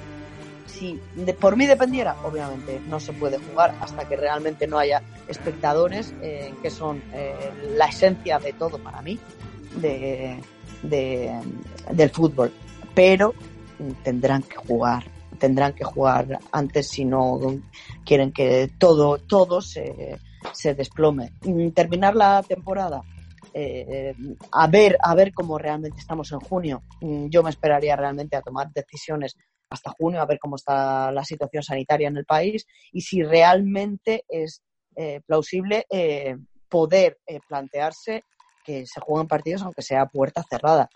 [0.78, 5.02] si de, por mí dependiera, obviamente no se puede jugar hasta que realmente no haya
[5.28, 7.34] espectadores, eh, que son eh,
[7.76, 9.18] la esencia de todo para mí,
[9.76, 10.38] de,
[10.82, 11.40] de-
[11.90, 12.52] del fútbol.
[12.94, 13.34] Pero
[14.02, 15.04] tendrán que jugar,
[15.38, 17.38] tendrán que jugar antes si no
[18.04, 20.18] quieren que todo, todo se,
[20.52, 21.32] se desplome.
[21.74, 23.02] Terminar la temporada.
[23.54, 24.14] eh,
[24.52, 26.82] a ver a ver cómo realmente estamos en junio
[27.28, 29.36] yo me esperaría realmente a tomar decisiones
[29.72, 34.24] hasta junio a ver cómo está la situación sanitaria en el país y si realmente
[34.28, 34.62] es
[34.96, 36.36] eh, plausible eh,
[36.68, 38.24] poder eh, plantearse
[38.64, 40.88] que se jueguen partidos aunque sea puerta cerrada.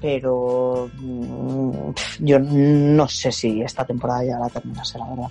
[0.00, 1.90] Pero mm,
[2.20, 5.30] yo no sé si esta temporada ya la terminase la verdad.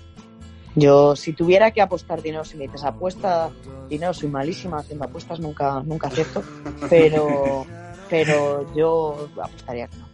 [0.76, 3.50] Yo si tuviera que apostar dinero si me dices apuesta
[3.88, 6.44] dinero soy malísima haciendo apuestas nunca nunca acierto
[6.88, 7.66] pero
[8.08, 10.09] pero yo apostaría que no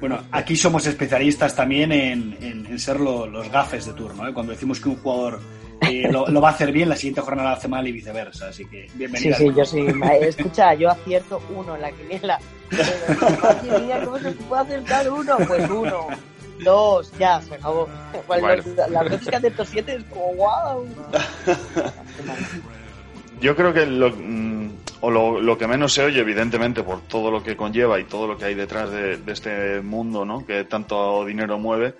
[0.00, 4.28] Bueno, aquí somos especialistas también en, en- en ser lo- los gafes de turno.
[4.28, 4.32] ¿eh?
[4.34, 5.40] Cuando decimos que un jugador
[5.80, 8.48] eh, lo, lo va a hacer bien, la siguiente jornada lo hace mal y viceversa.
[8.48, 9.36] Así que Sí, bienvenida.
[9.36, 9.86] sí, yo sí.
[10.22, 12.38] Escucha, yo acierto uno en la quiniela.
[12.68, 15.36] Pero, madre mía, ¿Cómo se puede acertar uno?
[15.46, 16.06] Pues uno.
[16.64, 17.86] Dos, ya, se acabó.
[18.26, 18.56] Bueno.
[18.56, 20.86] los- las veces que acierto siete es como, wow.
[23.40, 27.30] Yo creo que lo, mm, o lo, lo que menos se oye, evidentemente, por todo
[27.30, 30.44] lo que conlleva y todo lo que hay detrás de, de este mundo, ¿no?
[30.46, 31.94] Que tanto dinero mueve,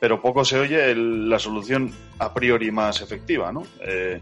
[0.00, 3.62] pero poco se oye el- la solución a priori más efectiva, ¿no?
[3.80, 4.20] Eh,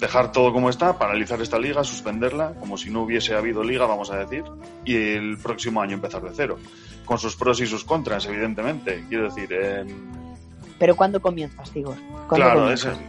[0.00, 4.10] dejar todo como está, paralizar esta liga, suspenderla, como si no hubiese habido liga, vamos
[4.10, 4.44] a decir,
[4.84, 6.58] y el próximo año empezar de cero,
[7.06, 9.04] con sus pros y sus contras, evidentemente.
[9.08, 9.84] Quiero decir, eh,
[10.78, 11.96] Pero ¿cuándo comienzas, Igor?
[12.28, 12.94] ¿Cuándo claro, comienzas?
[12.98, 13.02] ese,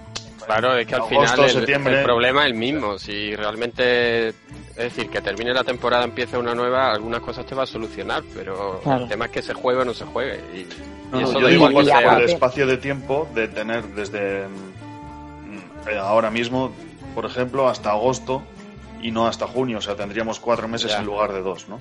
[0.47, 1.97] Claro, es que al Agosto, final el, septiembre.
[1.99, 2.97] el problema es el mismo.
[2.97, 4.35] Si realmente, es
[4.75, 8.79] decir, que termine la temporada, empiece una nueva, algunas cosas te va a solucionar, pero
[8.81, 9.03] Claro.
[9.03, 10.39] el tema es que se juegue o no se juegue.
[10.55, 10.65] Y,
[11.11, 12.17] No, y no, eso yo da digo igual por, que por sea.
[12.17, 16.71] el espacio de tiempo de tener desde mm, eh, ahora mismo,
[17.13, 18.41] por ejemplo, hasta agosto
[19.01, 19.77] y no hasta junio.
[19.79, 20.99] O sea, tendríamos cuatro meses Ya.
[20.99, 21.79] en lugar de dos, ¿no?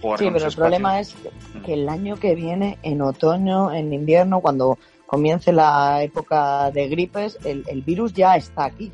[0.00, 3.92] Jugar Sí, pero el problema es que, que el año que viene, en otoño, en
[3.92, 8.92] invierno, cuando comience la época de gripes, el, el virus ya está aquí.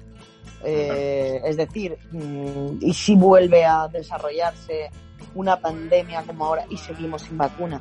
[0.64, 4.90] Eh, es decir, mm, y si vuelve a desarrollarse
[5.34, 7.80] una pandemia como ahora y seguimos sin vacuna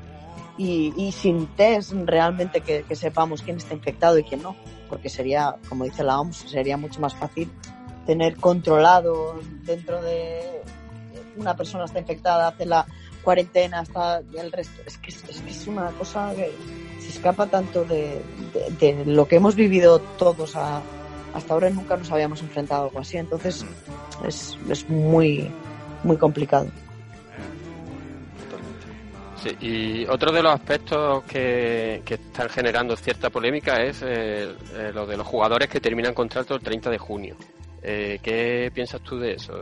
[0.58, 4.56] y, y sin test realmente que, que sepamos quién está infectado y quién no,
[4.90, 7.52] porque sería, como dice la OMS, sería mucho más fácil
[8.06, 10.62] tener controlado dentro de
[11.38, 12.86] una persona está infectada, hace la
[13.24, 14.82] cuarentena, está el resto.
[14.86, 16.52] Es que es, es una cosa que
[17.12, 18.22] escapa tanto de,
[18.80, 20.82] de- de lo que hemos vivido todos a-
[21.34, 21.70] hasta ahora.
[21.70, 23.18] Nunca nos habíamos enfrentado a algo así.
[23.18, 23.66] Entonces
[24.28, 25.50] es, es muy,
[26.04, 26.68] muy complicado.
[29.44, 34.92] Sí, y otro de los aspectos que, que están generando cierta polémica es eh, eh,
[34.94, 37.36] lo de los jugadores que terminan contrato el 30 de junio.
[37.84, 39.54] Eh, ¿Qué piensas tú de eso?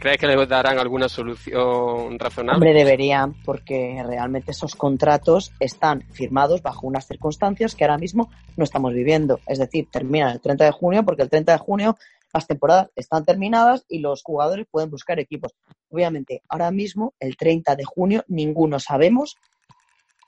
[0.00, 2.56] ¿Crees que le darán alguna solución razonable?
[2.56, 8.64] Hombre, deberían, porque realmente esos contratos están firmados bajo unas circunstancias que ahora mismo no
[8.64, 9.40] estamos viviendo.
[9.46, 11.96] Es decir, terminan el 30 de junio, porque el 30 de junio
[12.32, 15.54] las temporadas están terminadas y los jugadores pueden buscar equipos.
[15.90, 19.36] Obviamente, ahora mismo, el 30 de junio, ninguno sabemos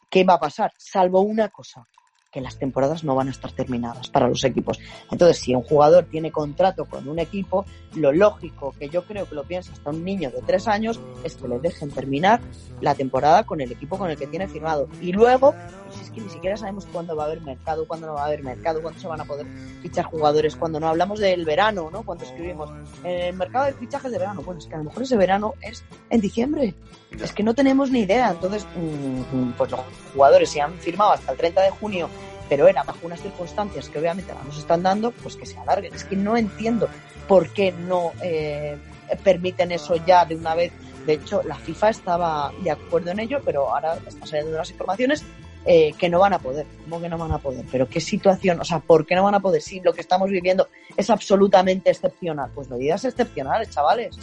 [0.08, 1.88] qué va a pasar, salvo una cosa,
[2.36, 4.78] que las temporadas no van a estar terminadas para los equipos.
[5.10, 9.34] Entonces, si un jugador tiene contrato con un equipo, lo lógico, que yo creo que
[9.34, 12.42] lo piensa hasta un niño de tres años, es que le dejen terminar
[12.82, 14.86] la temporada con el equipo con el que tiene firmado.
[15.00, 15.54] Y luego,
[15.86, 18.26] pues es que ni siquiera sabemos cuándo va a haber mercado, cuándo no va a
[18.26, 19.46] haber mercado, cuándo se van a poder
[19.80, 22.02] fichar jugadores, cuando no hablamos del verano, ¿no?
[22.02, 22.70] Cuando escribimos
[23.02, 24.42] el mercado de fichajes de verano.
[24.42, 26.74] Bueno, es que a lo mejor ese verano es en diciembre.
[27.18, 28.30] Es que no tenemos ni idea.
[28.30, 29.80] Entonces, mm, pues los
[30.12, 32.10] jugadores se han firmado hasta el 30 de junio,
[32.48, 35.94] pero era bajo unas circunstancias que obviamente no nos están dando, pues que se alarguen.
[35.94, 36.88] Es que no entiendo
[37.28, 38.76] por qué no eh,
[39.22, 40.72] permiten eso ya de una vez.
[41.06, 45.24] De hecho, la FIFA estaba de acuerdo en ello, pero ahora están saliendo las informaciones
[45.64, 46.66] eh, que no van a poder.
[46.84, 47.64] ¿Cómo que no van a poder?
[47.70, 49.62] Pero qué situación, o sea, ¿por qué no van a poder?
[49.62, 52.50] Si lo que estamos viviendo es absolutamente excepcional.
[52.54, 54.16] Pues medidas excepcionales, chavales.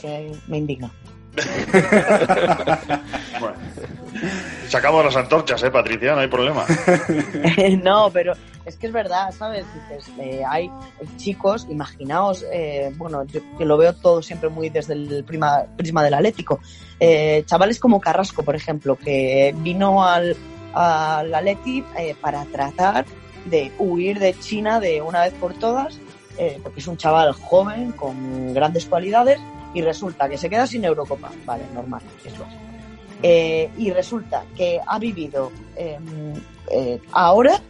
[0.00, 0.90] Que me indigna.
[4.68, 6.14] Sacamos las antorchas, ¿eh, Patricia?
[6.14, 6.64] No hay problema.
[7.82, 9.64] no, pero es que es verdad, ¿sabes?
[9.74, 10.70] Dices, eh, hay
[11.16, 16.04] chicos, imaginaos, eh, bueno, yo que lo veo todo siempre muy desde el prima- prisma
[16.04, 16.60] del Atlético.
[17.00, 20.36] Eh, chavales como Carrasco, por ejemplo, que vino al,
[20.74, 23.04] al Atleti eh, para tratar
[23.46, 25.98] de huir de China de una vez por todas,
[26.62, 29.38] porque es un chaval joven con grandes cualidades
[29.74, 31.30] y resulta que se queda sin Eurocopa.
[31.44, 32.60] Vale, normal, es lógico.
[33.22, 35.98] Eh, y resulta que ha vivido eh,
[36.70, 37.60] eh, ahora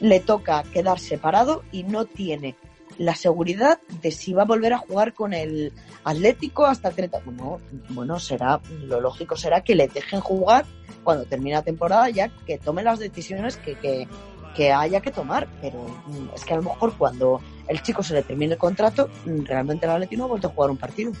[0.00, 2.54] le toca quedar separado y no tiene
[2.98, 5.72] la seguridad de si va a volver a jugar con el
[6.04, 7.20] Atlético hasta el 30.
[7.24, 10.66] Bueno, bueno, será, lo lógico será que le dejen jugar
[11.02, 14.06] cuando termine la temporada ya que tome las decisiones que, que,
[14.54, 15.48] que haya que tomar.
[15.60, 19.08] Pero mm, es que a lo mejor cuando el chico se le termine el contrato,
[19.24, 21.12] mm, realmente el Atlético no ha vuelto a jugar un partido.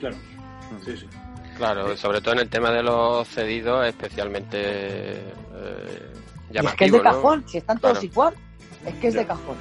[0.00, 0.16] Claro.
[0.84, 1.06] Sí, sí.
[1.56, 6.12] Claro, sobre todo en el tema de los cedidos, especialmente eh,
[6.50, 7.04] Y es que es de ¿no?
[7.04, 8.06] cajón, si están todos Claro.
[8.06, 8.34] igual,
[8.86, 9.56] es que es de cajón.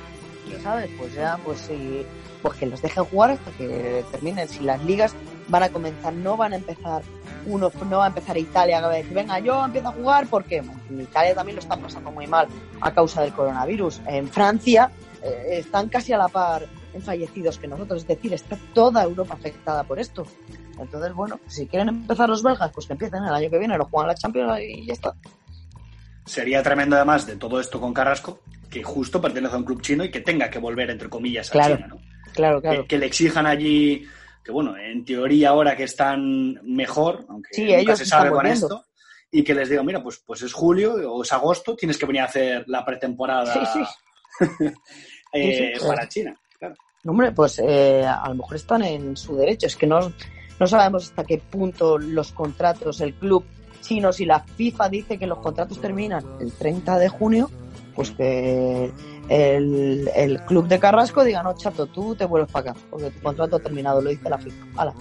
[0.64, 0.90] ¿Sabes?
[0.98, 2.06] Pues ya, pues sí,
[2.42, 4.48] pues que los dejen jugar hasta que terminen.
[4.48, 5.14] Si las ligas
[5.48, 7.04] van a comenzar, no van a empezar
[7.46, 10.28] uno, no va a empezar Italia que va a decir, venga, yo empiezo a jugar
[10.28, 12.48] porque en Italia también lo están pasando muy mal
[12.82, 14.02] a causa del coronavirus.
[14.08, 14.90] En Francia
[15.22, 19.36] eh, están casi a la par en fallecidos que nosotros, es decir, está toda Europa
[19.36, 20.26] afectada por esto.
[20.80, 23.86] Entonces, bueno, si quieren empezar los belgas, pues que empiecen el año que viene, lo
[23.86, 25.14] juegan la Champions y ya está.
[26.26, 30.04] Sería tremendo además de todo esto con Carrasco que justo pertenece a un club chino
[30.04, 31.76] y que tenga que volver entre comillas a Claro.
[31.76, 32.00] China, ¿no?
[32.34, 32.82] Claro, claro.
[32.84, 34.06] Que, que le exijan allí
[34.44, 38.46] que bueno, en teoría ahora que están mejor, aunque Sí, nunca ellos se sabe con
[38.46, 38.86] esto,
[39.32, 42.22] y que les diga, mira, pues, pues es julio o es agosto, tienes que venir
[42.22, 43.84] a hacer la pretemporada Sí,
[44.40, 44.66] sí.
[45.34, 46.36] eh, para China.
[47.06, 49.68] Hombre, pues eh, a lo mejor están en su derecho.
[49.68, 50.00] Es que no,
[50.60, 53.46] no sabemos hasta qué punto los contratos, el club
[53.82, 57.50] chino, si la FIFA dice que los contratos terminan el 30 de junio,
[57.96, 58.92] pues que
[59.30, 63.22] el, el club de Carrasco diga, no, chato, tú te vuelves para acá, porque tu
[63.22, 64.66] contrato ha terminado, lo dice la FIFA.
[64.76, 64.94] Hala.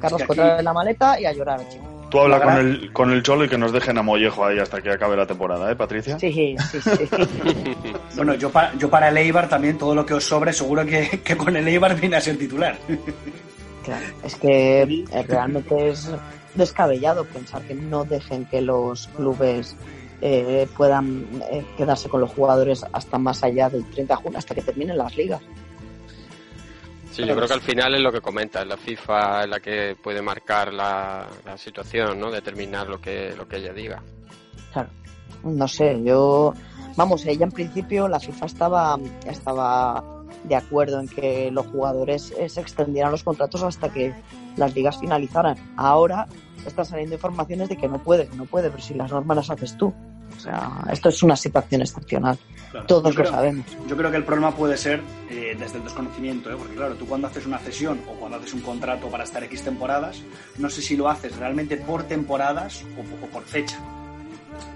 [0.00, 1.95] Carrasco trae la maleta y a llorar, chico.
[2.10, 4.58] Tú habla La con el, con el Cholo y que nos dejen a Mollejo ahí
[4.58, 6.18] hasta que acabe la temporada, ¿eh, Patricia?
[6.18, 6.90] Sí, sí, sí.
[8.16, 11.20] Bueno, yo para, yo para el Eibar también, todo lo que os sobre, seguro que,
[11.24, 12.78] que con el Eibar viene a ser titular.
[13.84, 16.10] Claro, es que eh, realmente es
[16.56, 19.76] descabellado pensar que no dejen que los clubes
[20.20, 24.56] eh, puedan eh, quedarse con los jugadores hasta más allá del 30 de junio, hasta
[24.56, 25.40] que terminen las ligas.
[27.16, 29.96] Sí, yo creo que al final es lo que comentas, la FIFA es la que
[29.96, 31.26] puede marcar la,
[31.56, 32.30] situación, ¿no?
[32.30, 34.02] Determinar lo que, lo que ella diga.
[34.70, 34.90] Claro,
[35.42, 36.52] no sé, yo,
[36.94, 40.04] vamos, ella en principio, la FIFA estaba, estaba
[40.44, 44.12] de acuerdo en que los jugadores eh, se extendieran los contratos hasta que
[44.58, 45.56] las ligas finalizaran.
[45.78, 46.26] Ahora
[46.66, 49.74] están saliendo informaciones de que no puede, no puede, pero si las normas las haces
[49.78, 49.94] tú.
[50.36, 52.38] O sea, esto es una situación excepcional.
[52.70, 52.86] Claro.
[52.86, 53.66] Todos Yo lo creo- sabemos.
[53.86, 56.56] Yo creo que el problema puede ser eh, desde el desconocimiento, ¿eh?
[56.58, 59.62] porque claro, tú cuando haces una cesión o cuando haces un contrato para estar X
[59.62, 60.20] temporadas,
[60.58, 63.78] no sé si lo haces realmente por temporadas o, o por fecha.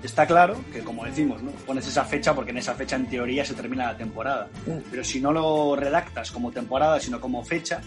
[0.02, 1.50] Está claro que, como decimos, ¿no?
[1.66, 4.48] pones esa fecha porque en esa fecha en teoría se termina la temporada.
[4.90, 7.80] Pero si no lo redactas como temporada, sino como fecha,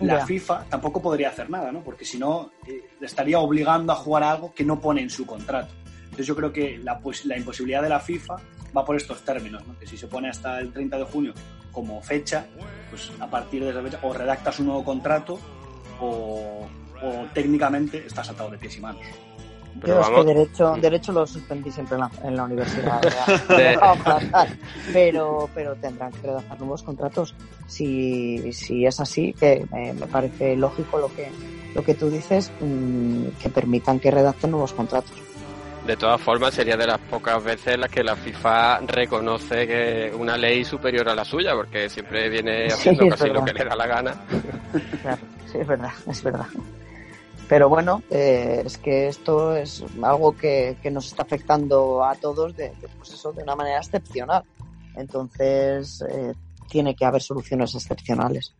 [0.00, 0.26] la Ya.
[0.26, 1.80] FIFA tampoco podría hacer nada, ¿no?
[1.80, 5.10] Porque si no, eh, le estaría obligando a jugar a algo que no pone en
[5.10, 5.72] su contrato.
[6.16, 8.36] Entonces yo creo que la, pues, la imposibilidad de la FIFA
[8.74, 9.78] va por estos términos, ¿no?
[9.78, 11.34] Que si se pone hasta el 30 de junio
[11.70, 12.46] como fecha,
[12.88, 15.38] pues a partir de esa fecha o redactas un nuevo contrato
[16.00, 16.66] o,
[17.02, 19.02] o técnicamente estás atado de pies y manos.
[19.78, 23.02] Pero Yo es que derecho, derecho lo suspendí siempre en la, en la universidad.
[24.94, 27.34] pero, pero tendrán que redactar nuevos contratos.
[27.66, 31.30] Si, si es así, que me, me parece lógico lo que,
[31.74, 35.12] lo que tú dices, mm, que permitan que redacten nuevos contratos.
[35.86, 40.12] De todas formas, sería de las pocas veces en las que la FIFA reconoce que
[40.18, 43.76] una ley superior a la suya, porque siempre viene haciendo casi lo que le da
[43.76, 44.14] la gana.
[45.02, 46.46] Claro, sí, es verdad, es verdad.
[47.48, 52.56] Pero bueno, eh, es que esto es algo que, que nos está afectando a todos
[52.56, 54.42] de, de, pues eso, de una manera excepcional.
[54.96, 56.32] Entonces, eh,
[56.68, 58.52] tiene que haber soluciones excepcionales.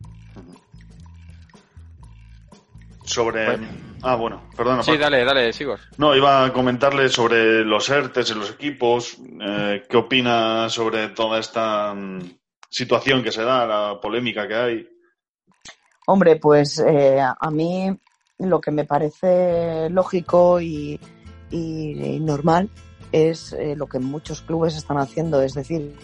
[3.07, 3.57] Sobre.
[4.03, 4.83] Ah, bueno, perdona.
[4.83, 5.01] Sí, Paco.
[5.03, 5.79] dale, dale, Sigor.
[5.97, 9.17] No, iba a comentarle sobre los ERTES en los equipos.
[9.41, 12.19] eh, ¿Qué opina sobre toda esta mm,
[12.69, 14.87] situación que se da, la polémica que hay?
[16.05, 17.97] Hombre, pues eh, a mí
[18.39, 20.99] lo que me parece lógico y,
[21.49, 22.69] y- y normal
[23.11, 25.95] es eh, lo que muchos clubes están haciendo, es decir,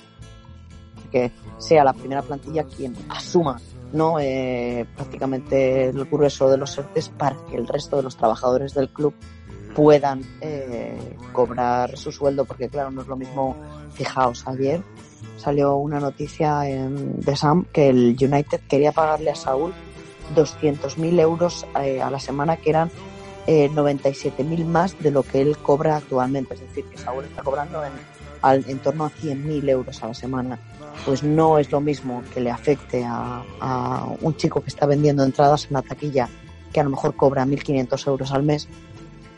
[1.12, 3.60] que sea la primera plantilla quien asuma
[3.94, 8.74] no Eh, prácticamente el grueso de los ERTES para que el resto de los trabajadores
[8.74, 9.14] del club
[9.76, 13.56] puedan eh, cobrar su sueldo, porque claro, no es lo mismo,
[13.94, 14.82] fijaos, ayer
[15.38, 19.74] salió una noticia en, de Sam que el United quería pagarle a Saúl
[20.36, 22.90] 200.000 euros eh, a la semana, que eran
[23.48, 26.54] eh, 97.000 más de lo que él cobra actualmente.
[26.54, 27.92] Es decir, que Saúl está cobrando en,
[28.42, 30.60] al- en torno a 100.000 euros a la semana.
[31.06, 35.24] Pues no es lo mismo que le afecte a, a un chico que está vendiendo
[35.24, 36.30] entradas en la taquilla,
[36.72, 38.68] que a lo mejor cobra 1.500 euros al mes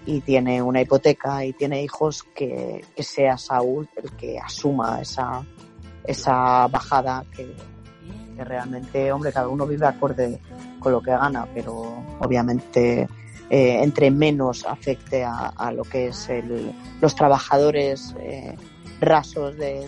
[0.05, 5.43] y tiene una hipoteca y tiene hijos, que, que sea Saúl el que asuma esa,
[6.03, 7.51] esa bajada que,
[8.37, 10.39] que realmente, hombre, cada uno vive acorde
[10.79, 13.07] con lo que gana, pero obviamente
[13.49, 18.55] eh, entre menos afecte a, lo que es el, los trabajadores eh,
[19.01, 19.87] rasos de,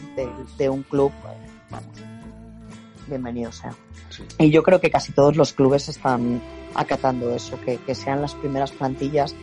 [0.58, 1.12] de- un club,
[1.70, 1.96] vamos,
[3.08, 3.74] bienvenido sea.
[4.10, 4.24] Sí.
[4.40, 6.42] Y yo creo que casi todos los clubes están
[6.76, 9.36] acatando eso, que, que sean las primeras plantillas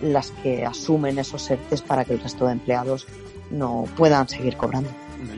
[0.00, 3.06] las que asumen esos ERTES para que el resto de empleados
[3.50, 4.88] no puedan seguir cobrando.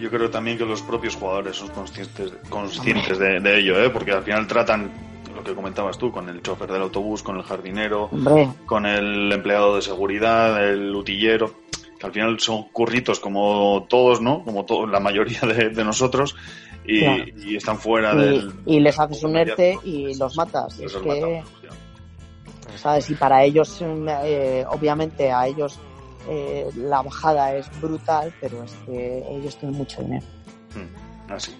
[0.00, 3.90] Yo creo también que los propios jugadores son conscientes, conscientes de, de ello, ¿eh?
[3.90, 4.90] porque al final tratan
[5.34, 9.32] lo que comentabas tú, con el chofer del autobús, con el jardinero, Hombre, con el
[9.32, 11.54] empleado de seguridad, el utillero,
[12.02, 14.42] que al final son curritos como todos, ¿no?
[14.42, 16.34] Como la mayoría de, de nosotros,
[16.84, 17.24] y, Claro.
[17.36, 18.52] y están fuera y, del...
[18.66, 20.76] y les haces un ERTE y los matas.
[20.78, 21.42] Les Es que.
[22.76, 23.08] ¿sabes?
[23.10, 23.80] Y para ellos,
[24.24, 25.78] eh, obviamente, a ellos
[26.28, 30.26] eh, la bajada es brutal, pero es que ellos tienen mucho dinero.
[30.74, 31.52] Mm, Así.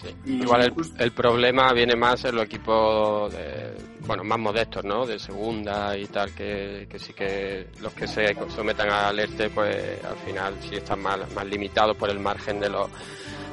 [0.00, 0.14] Sí.
[0.24, 3.74] Y Igual el problema viene más en los equipos de,
[4.08, 5.06] bueno, más modestos, ¿no?
[5.06, 10.02] De segunda y tal, que, que sí que los que se sometan al ERTE, pues
[10.02, 12.88] al final sí están más, más limitados por el margen de los,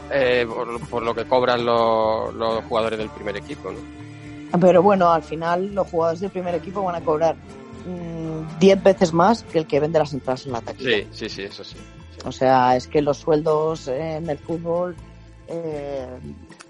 [0.09, 3.79] eh, por, por lo que cobran los, los jugadores del primer equipo, ¿no?
[4.59, 9.11] Pero bueno, al final los jugadores del primer equipo van a cobrar mm, 10 veces
[9.11, 10.97] más que el que vende las entradas en la taquilla.
[10.97, 11.75] Sí, sí, sí, eso sí.
[12.23, 14.95] O sea, es que los sueldos en el fútbol
[15.47, 16.07] eh,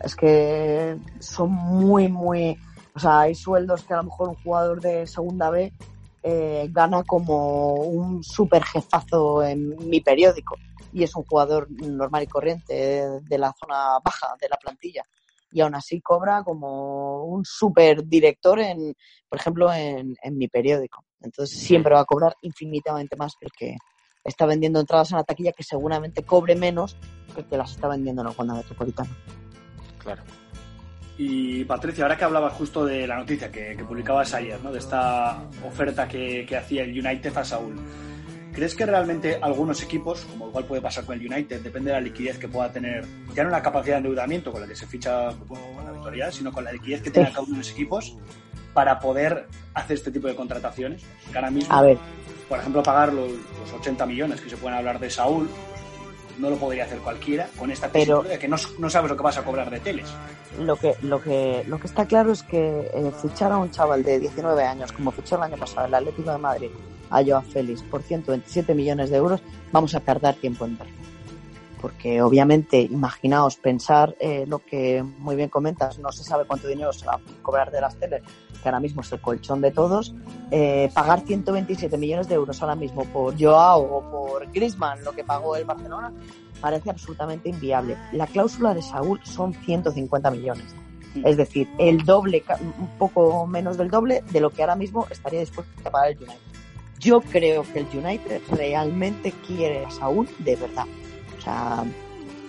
[0.03, 2.57] es que son muy, muy...
[2.95, 5.73] O sea, hay sueldos que a lo mejor un jugador de segunda B
[6.23, 10.55] eh, gana como un super jefazo en mi periódico
[10.93, 12.73] y es un jugador normal y corriente
[13.21, 15.03] de, la zona baja de la plantilla
[15.51, 18.95] y aún así cobra como un super director en,
[19.27, 21.03] por ejemplo, en, en mi periódico.
[21.21, 23.77] Entonces siempre va a cobrar infinitamente más que el que
[24.23, 26.97] está vendiendo entradas en la taquilla que seguramente cobre menos
[27.33, 29.11] que el que las está vendiendo en el Wanda Metropolitano.
[29.99, 30.23] Claro.
[31.17, 34.71] Y Patricia, ahora que hablabas justo de la noticia que, que publicabas ayer, ¿no?
[34.71, 37.75] de esta oferta que, que hacía el United a Saúl,
[38.51, 42.01] ¿crees que realmente algunos equipos, como igual puede pasar con el United, depende de la
[42.01, 45.29] liquidez que pueda tener, ya no la capacidad de endeudamiento con la que se ficha
[45.47, 48.17] con la victoria, sino con la liquidez que tenga cada uno de los equipos
[48.73, 51.01] para poder hacer este tipo de contrataciones?
[51.31, 51.97] Que ahora mismo, A ver,
[52.49, 55.49] por ejemplo, pagar los, los 80 millones que se pueden hablar de Saúl,
[56.39, 59.23] no lo podría hacer cualquiera con esta Pero- de que no, no sabes lo que
[59.23, 60.07] vas a cobrar de teles.
[60.59, 64.03] lo que, lo que, lo que está claro es que eh, fichar a un chaval
[64.03, 66.69] de 19 años, como fichó el año pasado el Atlético de Madrid,
[67.09, 70.93] a Joao Félix por 127 millones de euros, vamos a tardar tiempo en verlo.
[71.81, 76.91] Porque obviamente, imaginaos pensar eh, lo que muy bien comentas, no se sabe cuánto dinero
[76.93, 78.23] se va a cobrar de las teles,
[78.65, 80.15] que ahora mismo es el colchón de todos,
[80.49, 85.23] eh, pagar 127 millones de euros ahora mismo por Joao o por Griezmann, lo que
[85.23, 86.11] pagó el Barcelona,
[86.59, 87.95] parece absolutamente inviable.
[88.11, 90.65] La cláusula de Saúl son 150 millones.
[91.23, 92.43] Es decir, el doble,
[92.79, 96.17] un poco menos del doble de lo que ahora mismo estaría dispuesto a pagar el
[96.17, 96.39] United.
[96.99, 100.87] Yo creo que el United realmente quiere a Saúl de verdad.
[101.37, 101.85] O sea,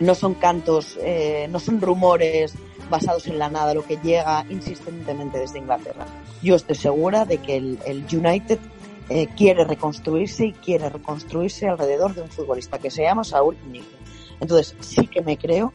[0.00, 2.54] no son cantos, eh, no son rumores
[2.90, 6.06] basados en la nada, lo que llega insistentemente desde Inglaterra.
[6.42, 8.58] Yo estoy segura de que el, United
[9.08, 13.86] eh, quiere reconstruirse y quiere reconstruirse alrededor de un futbolista que se llama Saúl Níguez.
[14.40, 15.72] Entonces, sí que me creo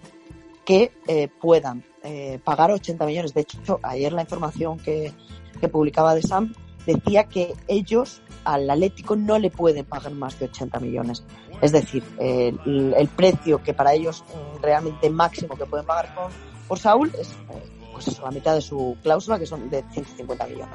[0.66, 3.34] que eh, puedan eh, pagar 80 millones.
[3.34, 5.12] De hecho, ayer la información que,
[5.60, 6.54] que publicaba de Sam
[6.86, 11.24] decía que ellos al Atlético no le pueden pagar más de 80 millones.
[11.62, 16.32] Es decir, el, el precio que para ellos eh, realmente máximo que pueden pagar con,
[16.72, 17.28] por Saúl es
[17.92, 20.70] pues eso, la mitad de su cláusula, que son de 150 millones.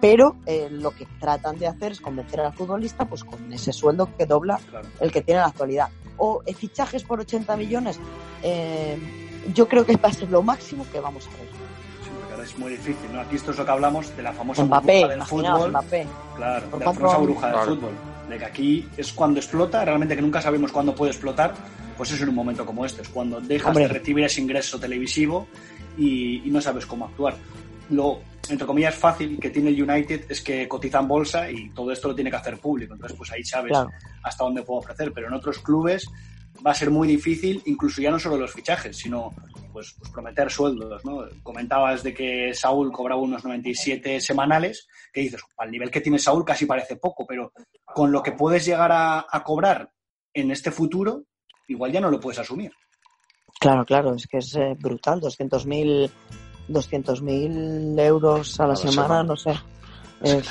[0.00, 4.08] Pero eh, lo que tratan de hacer es convencer al futbolista pues con ese sueldo
[4.18, 4.88] que dobla Claro.
[4.98, 5.90] el que tiene en la actualidad.
[6.16, 8.00] O eh, fichajes por 80 millones,
[8.42, 8.98] eh,
[9.54, 11.46] yo creo que va a ser lo máximo que vamos a ver.
[12.02, 13.20] Sí, porque ahora es muy difícil, ¿no?
[13.20, 15.70] Aquí esto es lo que hablamos de la famosa Mbappé, burbuja del fútbol.
[15.70, 16.06] Mbappé.
[16.34, 17.74] Claro, ¿Por de la famosa burbuja del Claro.
[17.76, 17.92] fútbol.
[18.28, 21.54] De que aquí es cuando explota, realmente que nunca sabemos cuándo puede explotar,
[22.02, 23.84] pues es en un momento como este, es cuando dejas Hombre.
[23.86, 25.46] de recibir ese ingreso televisivo
[25.96, 27.36] y, y no sabes cómo actuar.
[27.90, 31.92] Lo, entre comillas, fácil que tiene el United es que cotiza en bolsa y todo
[31.92, 33.88] esto lo tiene que hacer público, entonces pues ahí sabes Claro.
[34.24, 36.08] hasta dónde puedo ofrecer, pero en otros clubes
[36.66, 39.30] va a ser muy difícil, incluso ya no solo los fichajes, sino
[39.72, 41.24] pues, pues prometer sueldos, ¿no?
[41.44, 46.44] Comentabas de que Saúl cobraba unos 97 semanales, que dices, al nivel que tiene Saúl
[46.44, 47.52] casi parece poco, pero
[47.84, 49.92] con lo que puedes llegar a, a cobrar
[50.34, 51.26] en este futuro,
[51.68, 52.72] igual ya no lo puedes asumir.
[53.60, 56.10] Claro, claro, es que es eh, brutal, 200.000
[56.68, 59.22] 200.000 euros a la, A la semana, semana.
[59.24, 59.50] no sé.
[60.22, 60.48] Es-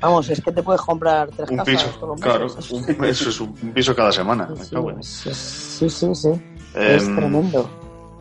[0.00, 2.44] vamos, es que te puedes comprar tres Un casas piso, todos los claro.
[2.44, 2.70] meses.
[2.70, 4.48] un- eso es un un piso cada semana.
[4.48, 6.30] me Sí, sí, sí.
[6.76, 7.68] Es Em, tremendo.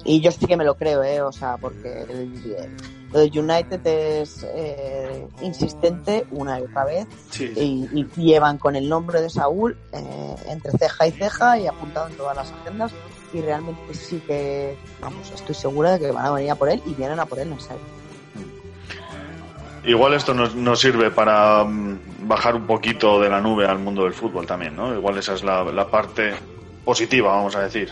[0.06, 1.22] Y yo sí que me lo creo, ¿eh?
[1.22, 2.42] O sea, porque el,
[3.12, 8.76] lo de United es eh, insistente una y otra vez Sí, y, y llevan con
[8.76, 12.92] el nombre de Saúl eh, entre ceja y ceja y apuntado en todas las agendas
[13.34, 16.82] y realmente sí que, vamos, estoy segura de que van a venir a por él
[16.86, 18.00] y vienen a por él en serio.
[19.86, 24.04] Igual esto nos, nos sirve para mm, bajar un poquito de la nube al mundo
[24.04, 24.94] del fútbol también, ¿no?
[24.94, 26.34] Igual esa es la, la parte
[26.84, 27.90] positiva, vamos a decir.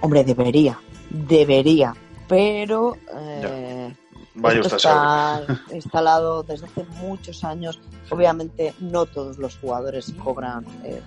[0.00, 0.78] Hombre, debería,
[1.10, 1.94] debería,
[2.28, 3.94] pero eh,
[4.34, 7.80] Vaya esto está instalado desde hace muchos años.
[8.10, 11.00] Obviamente no todos los jugadores cobran eh,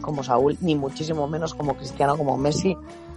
[0.00, 2.76] como Saúl, ni muchísimo menos como Cristiano, como Messi,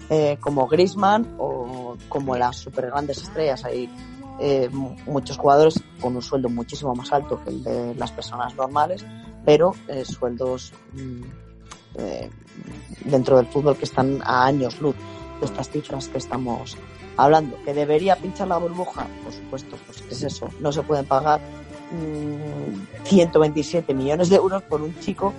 [0.10, 3.64] eh, como Griezmann o como las super grandes estrellas.
[3.66, 3.90] Hay
[4.40, 8.56] eh, mu- muchos jugadores con un sueldo muchísimo más alto que el de las personas
[8.56, 9.06] normales,
[9.46, 11.22] pero eh, sueldos mm,
[11.96, 12.30] eh,
[13.06, 14.96] dentro del fútbol que están a años luz
[15.40, 16.78] de estas cifras que estamos
[17.24, 17.58] hablando.
[17.64, 19.08] ¿Que debería pinchar la burbuja?
[19.24, 20.50] Por supuesto, pues es eso.
[20.60, 21.40] No se pueden pagar
[21.92, 25.34] mm, 127 millones de euros por un chico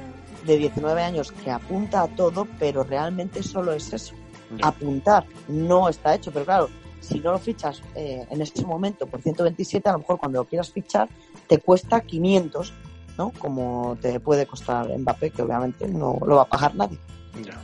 [0.44, 4.14] de 19 años que apunta a todo, pero realmente solo es eso.
[4.56, 4.68] Ya.
[4.68, 6.68] Apuntar no está hecho, pero claro,
[7.00, 10.44] si no lo fichas eh, en ese momento por 127, a lo mejor cuando lo
[10.44, 11.08] quieras fichar
[11.48, 12.72] te cuesta 500,
[13.18, 13.32] ¿no?
[13.38, 16.98] Como te puede costar Mbappé, que obviamente no lo va a pagar nadie.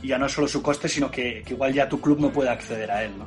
[0.01, 2.31] Y ya no es solo su coste, sino que, que igual ya tu club no
[2.31, 3.25] puede acceder a él, ¿no?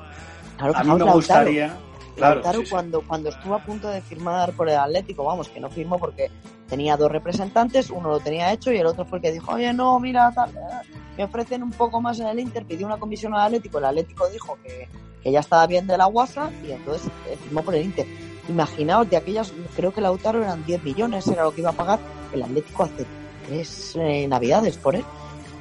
[0.63, 1.17] Claro, A mí me Lautaro.
[1.17, 1.77] gustaría...
[2.15, 2.71] Claro, Lautaro sí, sí.
[2.71, 6.31] cuando, cuando estuvo a punto de firmar por el Atlético, vamos, que no firmó porque
[6.69, 9.73] tenía dos representantes, uno lo tenía hecho y el otro fue el que dijo, oye,
[9.73, 13.35] no, mira, tal, eh, me ofrecen un poco más en el Inter, pidió una comisión
[13.35, 14.89] al Atlético, el Atlético dijo que,
[15.23, 18.07] que ya estaba bien de la guasa y entonces eh, firmó por el Inter.
[18.49, 21.99] Imaginaos, de aquellas, creo que Lautaro eran 10 millones, era lo que iba a pagar
[22.33, 23.07] el Atlético hace
[23.47, 25.05] tres eh, navidades por él.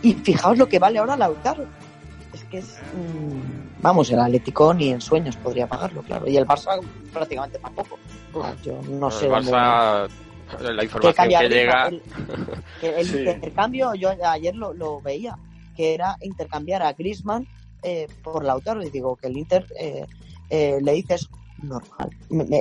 [0.02, 1.66] Y fijaos lo que vale ahora Lautaro.
[2.34, 2.79] Es que es.
[2.95, 6.27] mm, vamos, el Atlético ni en sueños podría pagarlo, claro.
[6.27, 6.79] Y el Barça
[7.11, 7.97] prácticamente tampoco.
[8.36, 9.25] Ah, Yo no sé.
[9.25, 10.09] el dónde- Barça,
[10.61, 12.01] la que información que llega, El,
[12.79, 13.17] que el Sí.
[13.19, 15.38] intercambio, yo ayer lo, lo veía,
[15.75, 17.47] que era intercambiar a Griezmann
[17.84, 18.82] eh, por Lautaro.
[18.84, 20.05] Y digo que el Inter eh,
[20.49, 21.27] eh, le dices
[21.61, 22.09] normal.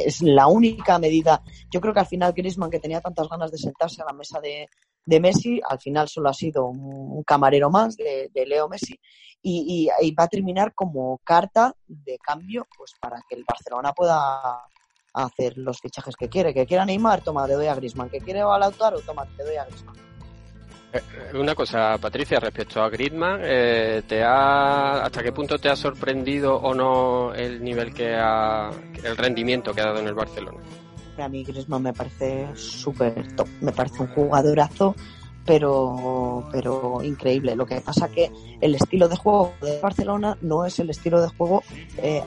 [0.04, 1.42] Es la única medida.
[1.70, 4.40] Yo creo que al final Griezmann, que tenía tantas ganas de sentarse a la mesa
[4.40, 4.68] de,
[5.06, 9.00] de Messi, al final solo ha sido un, un camarero más de, de Leo Messi.
[9.42, 13.92] Y, y- y va a terminar como carta de cambio pues para que el Barcelona
[13.92, 14.62] pueda
[15.14, 16.52] hacer los fichajes que quiere.
[16.52, 18.10] Que quiera Neymar, toma, te doy a Griezmann.
[18.10, 19.96] Que quiere a Lautaro, toma, te doy a Griezmann.
[21.34, 26.56] Una cosa, Patricia, respecto a Griezmann, eh, ¿te ha, ¿hasta qué punto te ha sorprendido
[26.56, 28.70] o no el nivel que ha,
[29.04, 30.58] el rendimiento que ha dado en el Barcelona?
[31.16, 33.46] Para mí Griezmann me parece súper top.
[33.60, 34.96] Me parece un jugadorazo,
[35.50, 37.56] pero, pero increíble.
[37.56, 38.30] Lo que pasa que
[38.60, 41.64] el estilo de juego de Barcelona no es el estilo de juego
[41.96, 42.22] eh,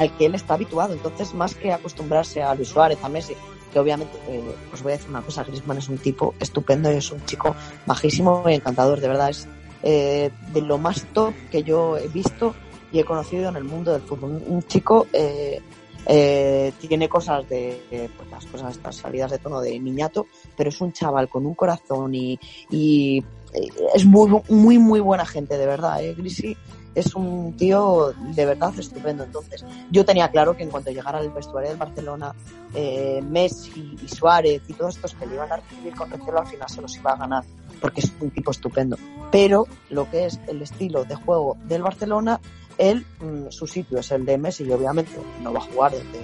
[0.00, 0.92] al que él está habituado.
[0.92, 3.34] Entonces, más que acostumbrarse a Luis Suárez, a Messi,
[3.72, 4.42] que obviamente, eh,
[4.74, 7.54] os voy a decir una cosa, Griezmann es un tipo estupendo y es un chico
[7.86, 9.46] majísimo y encantador, de verdad, es
[9.84, 12.56] eh, de lo más top que yo he visto
[12.90, 14.42] y he conocido en el mundo del fútbol.
[14.44, 15.60] Un chico eh,
[16.06, 20.26] eh, tiene cosas de, pues las cosas estas salidas de tono de niñato,
[20.56, 22.38] pero es un chaval con un corazón y,
[22.70, 23.18] y,
[23.52, 26.56] eh, es muy, muy, muy buena gente, de verdad, eh, Grisi
[26.94, 29.24] es un tío de verdad estupendo.
[29.24, 32.34] Entonces, yo tenía claro que en cuanto llegara al vestuario del Barcelona,
[32.74, 36.46] eh, Messi y Suárez y todos estos que le iban a recibir con recelo al
[36.46, 37.44] final se los iba a ganar,
[37.80, 38.96] porque es un tipo estupendo.
[39.30, 42.40] Pero lo que es el estilo de juego del Barcelona,
[42.80, 45.12] él, mm, su sitio es el de Messi y obviamente
[45.42, 46.20] no va a jugar donde,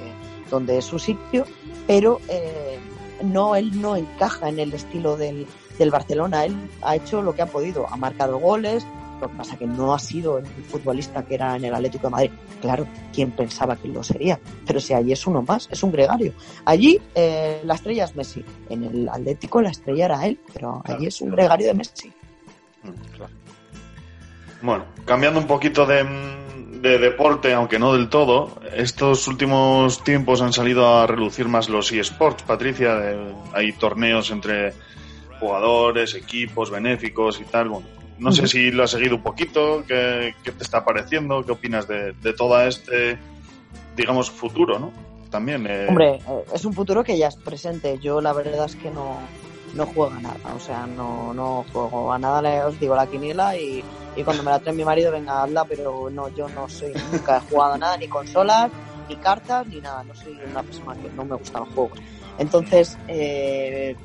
[0.50, 1.44] donde es su sitio,
[1.86, 2.78] pero eh,
[3.22, 5.46] no, él no encaja en el estilo del,
[5.78, 6.46] del Barcelona.
[6.46, 8.86] Él ha hecho lo que ha podido, ha marcado goles,
[9.20, 12.10] lo que pasa que no ha sido el futbolista que era en el Atlético de
[12.10, 12.30] Madrid.
[12.60, 14.40] Claro, ¿quién pensaba que lo sería?
[14.66, 16.32] Pero si allí es uno más, es un gregario.
[16.64, 18.44] Allí eh, la estrella es Messi.
[18.68, 22.12] En el Atlético la estrella era él, pero allí es un gregario de Messi.
[24.62, 26.04] Bueno, cambiando un poquito de,
[26.86, 31.90] de deporte, aunque no del todo, estos últimos tiempos han salido a relucir más los
[31.92, 32.98] eSports, Patricia.
[33.02, 34.72] eh, hay torneos entre
[35.40, 37.68] jugadores, equipos, benéficos y tal.
[37.68, 37.86] Bueno,
[38.18, 41.86] no sé si lo has seguido un poquito, qué, qué te está pareciendo, qué opinas
[41.86, 43.18] de, de todo este,
[43.96, 44.92] digamos, futuro, ¿no?
[45.30, 45.66] También.
[45.68, 47.98] eh, Hombre, eh, es un futuro que ya es presente.
[48.00, 49.18] Yo la verdad es que no,
[49.76, 50.54] no juego a nada.
[50.54, 52.66] O sea, no, no juego a nada.
[52.66, 53.84] Os digo la quiniela y,
[54.16, 57.36] y cuando me la trae mi marido, venga, hazla, pero no, yo no soy, nunca
[57.36, 58.70] he jugado nada, ni consolas,
[59.08, 60.02] ni cartas, ni nada.
[60.04, 61.98] No soy una persona que no me gustan los juegos.
[62.38, 63.96] Entonces, eh,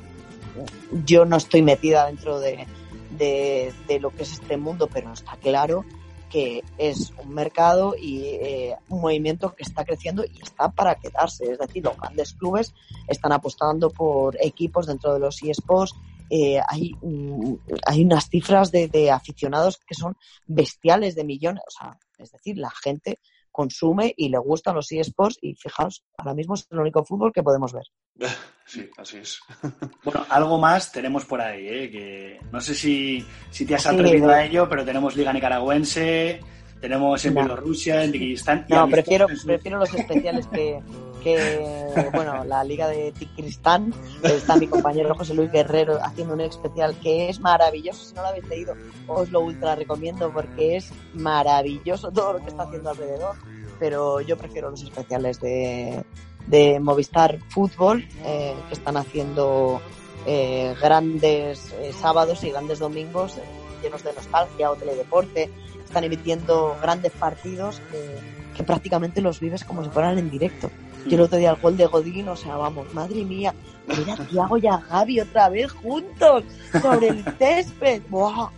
[1.04, 2.66] yo no estoy metida dentro de,
[3.10, 5.84] de, de lo que es este mundo, pero está claro
[6.32, 11.52] que es un mercado y eh, un movimiento que está creciendo y está para quedarse.
[11.52, 12.72] Es decir, los grandes clubes
[13.06, 15.94] están apostando por equipos dentro de los eSports.
[16.30, 20.16] Eh, hay, mm, hay unas cifras de, de aficionados que son
[20.46, 21.62] bestiales de millones.
[21.68, 23.18] O sea, es decir, la gente
[23.52, 27.42] consume y le gustan los eSports y fijaos, ahora mismo es el único fútbol que
[27.42, 27.84] podemos ver.
[28.64, 29.40] Sí, así es.
[30.04, 31.90] Bueno, algo más tenemos por ahí, ¿eh?
[31.90, 36.40] que no sé si, si te has atrevido a ello, pero tenemos Liga Nicaragüense,
[36.82, 37.40] tenemos en No.
[37.40, 38.66] Bielorrusia, en Kirguistán.
[38.68, 40.80] No, prefiero, en prefiero los especiales que,
[41.22, 43.94] que, bueno, la Liga de Ticristán.
[44.24, 48.04] Está mi compañero José Luis Guerrero haciendo un especial que es maravilloso.
[48.04, 48.74] Si no lo habéis leído,
[49.06, 53.36] os lo ultra recomiendo porque es maravilloso todo lo que está haciendo alrededor.
[53.78, 56.04] Pero yo prefiero los especiales de,
[56.48, 59.80] de Movistar Fútbol, eh, que están haciendo
[60.26, 63.42] eh, grandes eh, sábados y grandes domingos eh,
[63.82, 65.50] llenos de nostalgia o teledeporte.
[65.92, 68.18] Están emitiendo grandes partidos que,
[68.56, 70.70] que prácticamente los vives como si fueran en directo.
[71.06, 73.54] Yo el otro día el gol de Godín, o sea, vamos, madre mía,
[73.86, 76.44] mira a Thiago y a Gaby otra vez juntos
[76.80, 78.00] sobre el césped.
[78.08, 78.48] ¡Buah!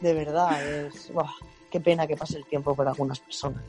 [0.00, 1.12] De verdad, es.
[1.12, 1.32] ¡buah!
[1.68, 3.60] Qué pena que pase el tiempo por algunas personas.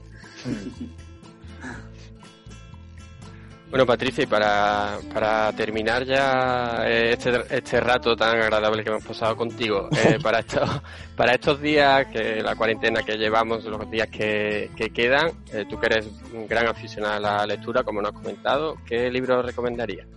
[3.75, 9.03] Bueno, Patricia, y para, para terminar ya eh, este, este rato tan agradable que hemos
[9.03, 10.81] pasado contigo, eh, para, estos,
[11.13, 15.77] para estos días, que la cuarentena que llevamos, los días que, que quedan, eh, tú
[15.77, 20.07] que eres un gran aficionado a la lectura, como nos has comentado, ¿qué libro recomendarías?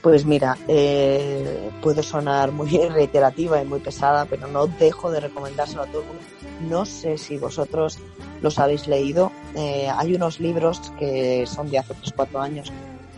[0.00, 5.82] Pues mira, eh, puedo sonar muy reiterativa y muy pesada, pero no dejo de recomendárselo
[5.82, 6.22] a todo el mundo.
[6.60, 7.98] No sé si vosotros
[8.42, 9.32] los habéis leído.
[9.54, 12.72] Eh, hay unos libros que son de hace 3-4 años,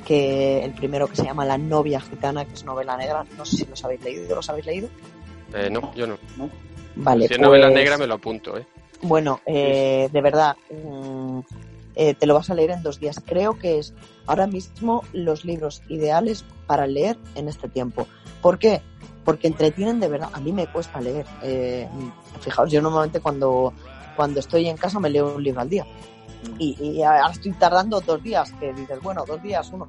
[0.07, 3.25] que el primero que se llama La novia gitana, que es novela negra.
[3.37, 4.35] No sé si los habéis leído.
[4.35, 4.89] ¿Los habéis leído?
[5.55, 6.17] Eh, no, yo no.
[6.95, 8.67] Vale, si es novela pues- negra me lo apunto, ¿eh?
[9.03, 11.41] Bueno, eh, de verdad, mm,
[11.97, 13.21] eh, te lo vas a leer en dos días.
[13.25, 13.95] Creo que es
[14.27, 18.07] ahora mismo los libros ideales para leer en este tiempo.
[18.41, 18.81] ¿Por qué?
[19.25, 20.31] Porque entretienen de verdad.
[20.33, 21.27] A mí me cuesta leer.
[21.43, 21.89] Eh,
[22.41, 23.73] fijaos, yo normalmente cuando,
[24.17, 25.87] cuando estoy en casa me leo un libro al día.
[26.59, 29.89] Y, y ahora estoy tardando dos días, que dices, bueno, dos días, uno.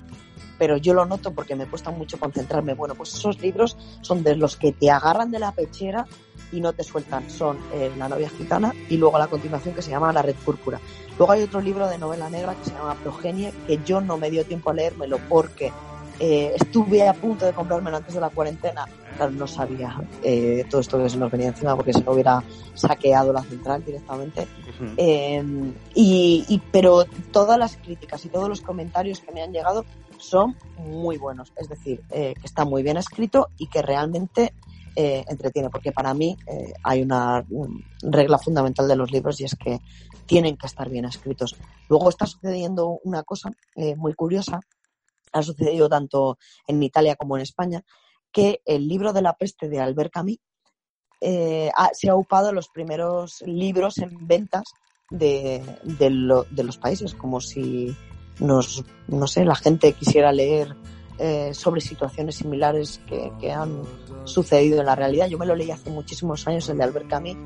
[0.60, 2.76] Pero yo lo noto porque me cuesta mucho concentrarme.
[2.76, 6.06] Bueno, pues esos libros son de los que te agarran de la pechera
[6.52, 7.30] y no te sueltan.
[7.30, 10.80] Son eh, La novia gitana y luego la continuación que se llama La red púrpura.
[11.18, 14.30] Luego hay otro libro de novela negra que se llama Progenie, que yo no me
[14.30, 15.72] dio tiempo a leérmelo porque
[16.26, 18.86] eh, estuve a punto de comprármelo antes de la cuarentena.
[19.18, 19.94] Claro, no sabía
[20.24, 22.42] eh, todo esto que se nos venía encima porque se lo hubiera
[22.76, 24.48] saqueado la central directamente.
[24.96, 25.44] Eh,
[25.96, 27.04] y, y- pero
[27.34, 29.84] todas las críticas y todos los comentarios que me han llegado
[30.18, 31.52] son muy buenos.
[31.58, 34.54] Es decir, eh, que está muy bien escrito y que realmente
[34.96, 36.38] entretiene, porque para mí
[36.84, 37.44] hay una
[38.04, 39.80] regla fundamental de los libros y es que
[40.28, 41.56] tienen que estar bien escritos.
[41.90, 43.50] Luego está sucediendo una cosa
[43.98, 44.60] muy curiosa,
[45.34, 47.84] ha sucedido tanto en Italia como en España,
[48.32, 50.38] que el libro de la peste de Albert Camus
[51.22, 54.64] eh, ha- se ha upado los primeros libros en ventas
[55.10, 57.96] de, de lo- de los países, como si
[58.40, 60.76] nos, no sé, la gente quisiera leer
[61.20, 63.84] eh, sobre situaciones similares que, que han
[64.26, 65.28] sucedido en la realidad.
[65.28, 67.38] Yo me lo leí hace muchísimos años, el de Albert Camus,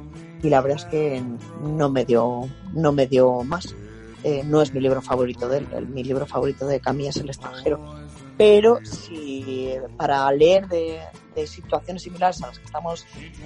[0.41, 1.21] y la verdad es que
[1.61, 3.75] no me dio, no me dio más.
[4.23, 7.17] Eh, no es mi libro favorito de él, el- mi libro favorito de Camus es
[7.17, 7.79] El extranjero.
[8.37, 10.99] Pero si para leer de,
[11.35, 13.05] de situaciones similares a las que estamos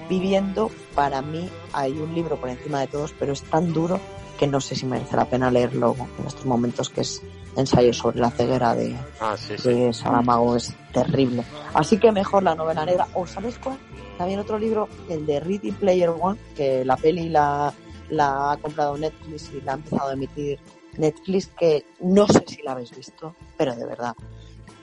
[0.09, 3.99] viviendo, para mí hay un libro por encima de todos, pero es tan duro
[4.37, 7.21] que no sé si merece la pena leerlo en estos momentos, que es
[7.55, 9.69] ensayo sobre la ceguera de, Ah, sí, sí.
[9.69, 11.43] de Saramago, es terrible.
[11.73, 13.07] Así que mejor la novela negra.
[13.13, 13.77] ¿O sabes cuál?
[14.17, 17.73] También otro libro, el de Ready Player One, que la peli la,
[18.11, 20.59] la ha comprado Netflix y la ha empezado a emitir
[20.97, 24.13] Netflix, que no sé si la habéis visto, pero de verdad,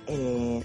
[0.06, 0.62] eh,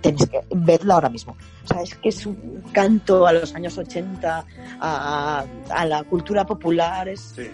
[0.00, 1.36] tenéis que verla ahora mismo.
[1.64, 4.46] O sea, es que es un canto a los años 80,
[4.80, 7.50] a, a la cultura popular, es Sí.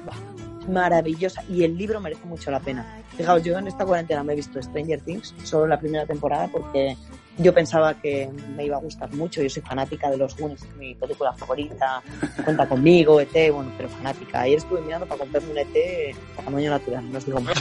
[0.69, 3.03] maravillosa y el libro merece mucho la pena.
[3.17, 6.97] Fijaos, yo en esta cuarentena me he visto Stranger Things, solo la primera temporada, porque
[7.39, 9.43] yo pensaba que me iba a gustar mucho.
[9.43, 12.03] Yo soy fanática de los Goonies, es mi película favorita.
[12.45, 14.43] Cuenta conmigo, ET, bueno, pero fanática.
[14.43, 17.55] Ayer estuve mirando para comprarme un ET a tamaño natural, no os digo más.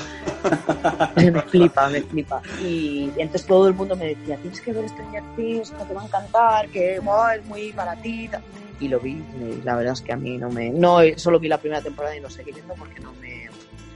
[1.15, 2.41] me flipa, me flipa.
[2.61, 5.93] Y, y entonces todo el mundo me decía, tienes que ver Stranger Things, que te
[5.93, 8.41] va a encantar, que buah, es muy baratita.
[8.80, 10.69] Y lo vi, y la verdad es que a mí no me...
[10.69, 13.49] No, solo vi la primera temporada y no seguí viendo porque no me...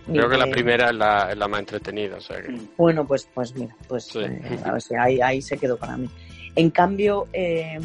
[0.07, 2.57] Creo que la me- primera es la, es la más entretenida, o sea que...
[2.77, 4.19] Bueno, pues, pues mira, pues Sí.
[4.19, 6.09] eh, a ver si ahí, ahí se quedó para mí.
[6.55, 7.77] En cambio, eh,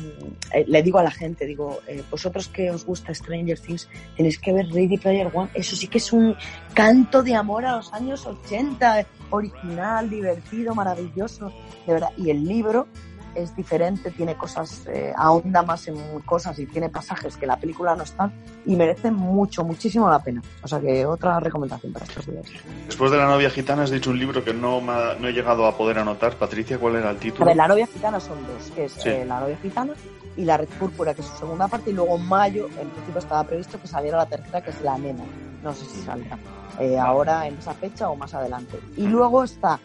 [0.54, 4.38] eh, le digo a la gente, digo, eh, vosotros que os gusta Stranger Things, tenéis
[4.38, 5.50] que ver Ready Player One.
[5.52, 6.34] Eso sí que es un
[6.72, 11.52] canto de amor a los años 80, original, divertido, maravilloso,
[11.86, 12.10] de verdad.
[12.16, 12.86] Y el libro
[13.35, 17.95] es diferente, tiene cosas, eh, ahonda más en cosas y tiene pasajes que la película
[17.97, 18.33] no están
[18.64, 20.43] y merece mucho, muchísimo la pena.
[20.62, 22.45] O sea que otra recomendación para estos días.
[22.87, 25.33] Después de La novia gitana has dicho un libro que no, me ha- no he
[25.33, 26.35] llegado a poder anotar.
[26.37, 27.47] Patricia, ¿cuál era el A título?
[27.47, 29.09] ver, la novia gitana son dos, que es Sí.
[29.09, 29.95] eh, la novia gitana
[30.37, 33.18] y la red púrpura, que es su segunda parte, y luego en mayo, en principio
[33.18, 35.24] estaba previsto que saliera la tercera, que es la nena.
[35.62, 36.39] No sé si saldrá
[36.80, 38.78] eh, ahora en esa fecha o más adelante.
[38.97, 39.78] Y luego está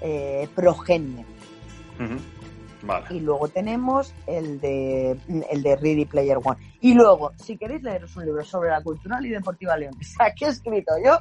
[0.00, 1.24] eh, Progenie.
[2.86, 3.06] Vale.
[3.10, 5.16] Y luego tenemos el de
[5.50, 6.58] el de Ready Player One.
[6.80, 10.48] Y luego, si queréis leeros un libro sobre la cultural y deportiva leonesa que he
[10.48, 11.18] escrito yo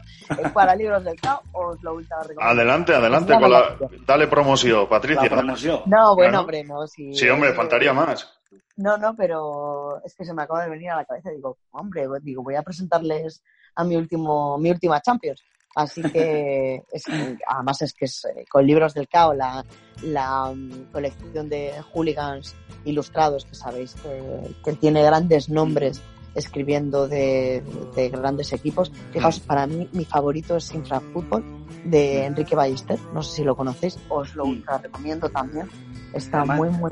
[0.53, 2.43] para libros del CAO, os lo ultra recomiendo.
[2.43, 3.77] Adelante, adelante Ya con la...
[4.05, 5.23] Dale promoción, Patricia.
[5.23, 5.81] La promoción.
[5.85, 6.39] No, bueno, Claro.
[6.41, 6.85] hombre, no.
[6.87, 8.29] Si, Sí, hombre, faltaría más.
[8.75, 11.29] No, no, pero es que se me acaba de venir a la cabeza.
[11.29, 13.43] Digo, hombre, digo, voy a presentarles
[13.75, 15.43] a mi último, mi última Champions.
[15.75, 17.03] Así que, es
[17.47, 19.65] además es que es eh, con libros del CAO, la,
[20.03, 22.55] la mm, colección de hooligans
[22.85, 26.01] ilustrados, que sabéis que, que tiene grandes nombres
[26.35, 27.63] escribiendo de,
[27.95, 28.91] de grandes equipos.
[29.11, 31.43] Fijaos, para mí mi favorito es Infrafútbol
[31.85, 32.97] de Enrique Ballester.
[33.13, 34.49] No sé si lo conocéis, os lo Mm.
[34.49, 35.67] ultra recomiendo también.
[36.13, 36.91] Está Además- muy, muy,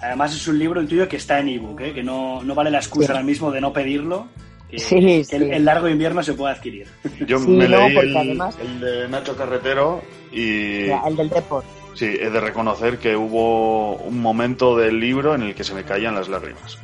[0.00, 1.94] Además es un libro el tuyo que está en ebook, ¿eh?
[1.94, 3.12] que no, no vale la excusa Sí.
[3.12, 4.26] ahora mismo de no pedirlo.
[4.70, 5.36] Que, Sí, que sí.
[5.36, 6.86] el, el largo invierno se puede adquirir.
[7.26, 10.02] Yo Sí, me no, leí el, además- el de Nacho Carretero
[10.32, 11.64] y el del Deport.
[11.94, 15.84] sí, he de reconocer que hubo un momento del libro en el que se me
[15.84, 16.78] caían las lágrimas.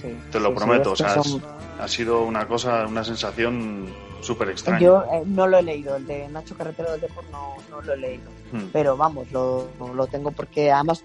[0.00, 1.42] Sí, Te lo sí, sí, prometo, o sea, son-
[1.78, 3.86] ha sido una cosa, una sensación
[4.20, 4.80] súper extraña.
[4.80, 7.92] Yo eh, no lo he leído, el de Nacho Carretero del Deport no, no lo
[7.92, 8.24] he leído.
[8.52, 8.66] Hmm.
[8.72, 11.04] Pero vamos, lo, lo tengo porque además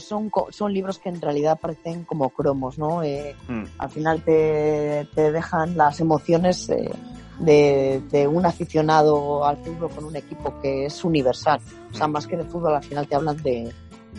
[0.00, 3.02] son, son libros que en realidad parecen como cromos, ¿no?
[3.02, 3.64] Eh, Hmm.
[3.78, 6.90] al final te, te dejan las emociones eh,
[7.38, 11.60] de, de un aficionado al fútbol con un equipo que es universal.
[11.92, 12.12] O sea, Mm.
[12.12, 13.72] más que de fútbol, al final te hablan de,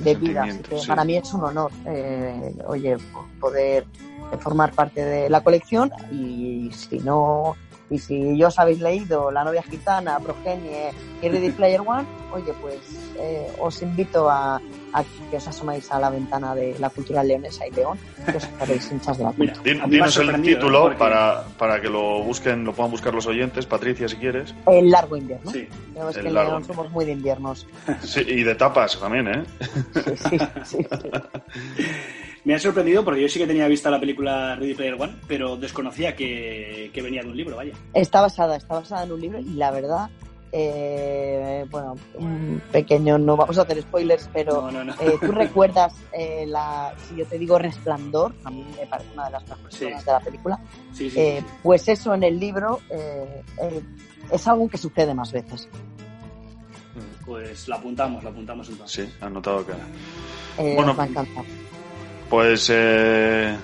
[0.04, 0.44] de vida.
[0.44, 0.88] Así que sí.
[0.88, 2.98] para mí es un honor, eh, oye,
[3.40, 3.86] poder
[4.40, 7.56] formar parte de la colección y si no...
[7.90, 12.52] Y si yo os habéis leído La novia gitana, Progenie y Ready Player One, oye,
[12.62, 12.78] pues
[13.20, 14.56] eh, os invito a,
[14.94, 18.50] a que os asomáis a la ventana de la cultura leonesa y león, que os
[18.60, 19.54] haréis hinchas de la Mira,
[19.88, 20.82] dinos el título ¿eh?
[20.82, 24.54] Porque- para, para que lo busquen, lo puedan buscar los oyentes, Patricia, si quieres.
[24.66, 25.52] El largo invierno.
[25.52, 25.68] Sí.
[25.96, 27.68] Ya ves el que en largo León somos muy de inviernos.
[28.02, 29.44] Sí, y de tapas también, ¿eh?
[29.94, 31.12] Sí, sí, sí, sí.
[32.46, 35.58] Me ha sorprendido porque yo sí que tenía vista la película Ready Player One, pero
[35.58, 37.74] desconocía que, que venía de un libro, vaya.
[37.94, 40.10] Está basada, está basada en un libro y la verdad
[40.58, 44.94] eh, bueno, un pequeño, no vamos a hacer spoilers, pero No, no, no.
[45.02, 49.26] eh, tú recuerdas eh, la, si yo te digo Resplandor, a mí me parece una
[49.26, 49.86] de las mejores Sí.
[49.86, 50.60] de la película,
[50.94, 51.54] Sí, sí, eh, sí.
[51.62, 53.82] pues eso en el libro eh, eh,
[54.32, 55.68] es algo que sucede más veces.
[57.26, 59.08] Pues lo apuntamos, lo apuntamos entonces.
[59.10, 59.66] Sí, anotado.
[60.60, 61.44] Eh, Bueno, os va a encantar.
[62.30, 63.56] Pues eh,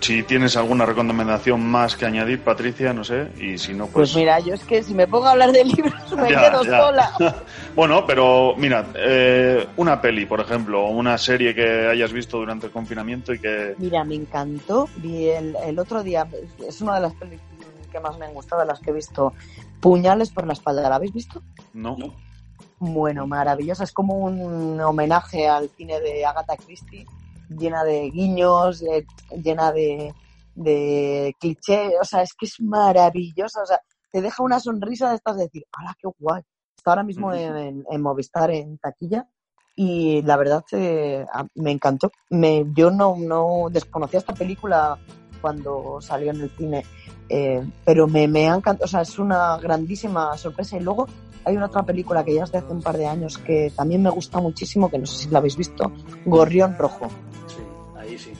[0.00, 4.16] si tienes alguna recomendación más que añadir, Patricia, no sé, y si no, Pues pues...
[4.16, 6.80] mira, yo es que si me pongo a hablar de libros me Ya, quedo ya.
[6.80, 7.12] sola.
[7.76, 12.66] bueno, pero mira, eh, una peli, por ejemplo, o una serie que hayas visto durante
[12.66, 13.74] el confinamiento y que...
[13.78, 14.88] Mira, me encantó.
[14.96, 16.26] Vi el, el otro día,
[16.66, 17.48] es una de las películas
[17.90, 19.32] que más me han gustado, de las que he visto.
[19.80, 21.42] Puñales por la espalda, ¿la habéis visto?
[21.72, 22.14] No, ¿No?
[22.78, 23.84] Bueno, maravillosa.
[23.84, 27.06] Es como un homenaje al cine de Agatha Christie,
[27.58, 28.82] llena de guiños,
[29.42, 30.14] llena de,
[30.54, 31.92] de clichés.
[32.00, 33.62] O sea, es que es maravillosa.
[33.62, 33.80] O sea,
[34.10, 36.42] te deja una sonrisa de estas de decir, ¡hala, qué guay!
[36.76, 37.36] Está ahora mismo Ujú.
[37.36, 39.28] en, en Movistar, en taquilla.
[39.74, 41.24] Y la verdad eh,
[41.54, 42.10] me encantó.
[42.28, 44.98] Me, yo no, no desconocía esta película
[45.40, 46.84] cuando salió en el cine,
[47.28, 48.84] eh, pero me, me ha encantado.
[48.84, 50.76] O sea, es una grandísima sorpresa.
[50.76, 51.06] Y luego
[51.44, 54.02] hay una otra película que ya es de hace un par de años que también
[54.02, 55.92] me gusta muchísimo, que no sé si la habéis visto,
[56.24, 57.08] Gorrión Rojo.
[57.46, 57.62] Sí,
[57.96, 58.32] ahí sí.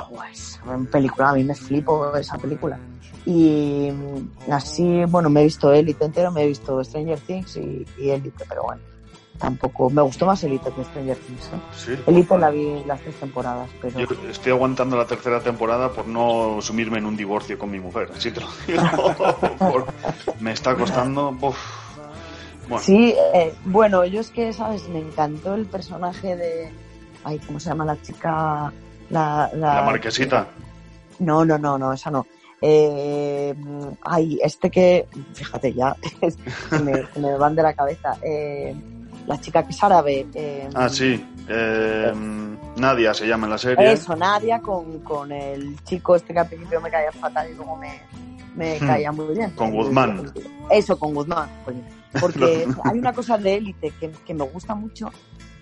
[0.00, 2.78] Oh, es una película, a mí me flipo esa película.
[3.26, 7.84] Y mm, así, bueno, me he visto Elite entero, me he visto Stranger Things y,
[7.98, 8.80] y Elite, pero bueno,
[9.38, 11.46] tampoco, me gustó más Elite que Stranger Things.
[11.46, 11.60] ¿eh?
[11.76, 11.92] sí.
[12.06, 13.98] Elite la vi las tres temporadas, pero...
[13.98, 18.08] Yo estoy aguantando la tercera temporada por no sumirme en un divorcio con mi mujer,
[18.16, 18.82] así te lo digo.
[19.58, 19.86] Por-
[20.40, 21.36] me está costando...
[21.40, 21.87] uf.
[22.68, 24.88] Bueno, Sí, eh, bueno, yo es que, ¿sabes?
[24.88, 26.70] Me encantó el personaje de...
[27.24, 28.72] Ay, ¿cómo se llama la chica?
[29.10, 30.46] La, la marquesita.
[31.18, 32.26] No, no, no, no, esa no.
[32.60, 33.54] Eh,
[34.02, 35.96] ay, este que, fíjate ya,
[36.84, 38.16] me, me van de la cabeza.
[38.22, 38.74] Eh,
[39.26, 40.26] la chica que es árabe.
[40.34, 41.24] eh, Ah, sí.
[41.48, 42.12] eh,
[42.76, 43.92] Nadia se llama en la serie.
[43.92, 47.76] Eso, Nadia con, con el chico este que al principio me caía fatal y luego
[47.76, 48.00] me,
[48.54, 48.86] me Hmm.
[48.86, 49.50] caía muy bien.
[49.52, 50.32] Con Guzmán.
[50.70, 51.48] Eso, con Guzmán.
[51.64, 51.82] coño.
[52.20, 55.10] Porque hay una cosa de élite que, que me gusta mucho,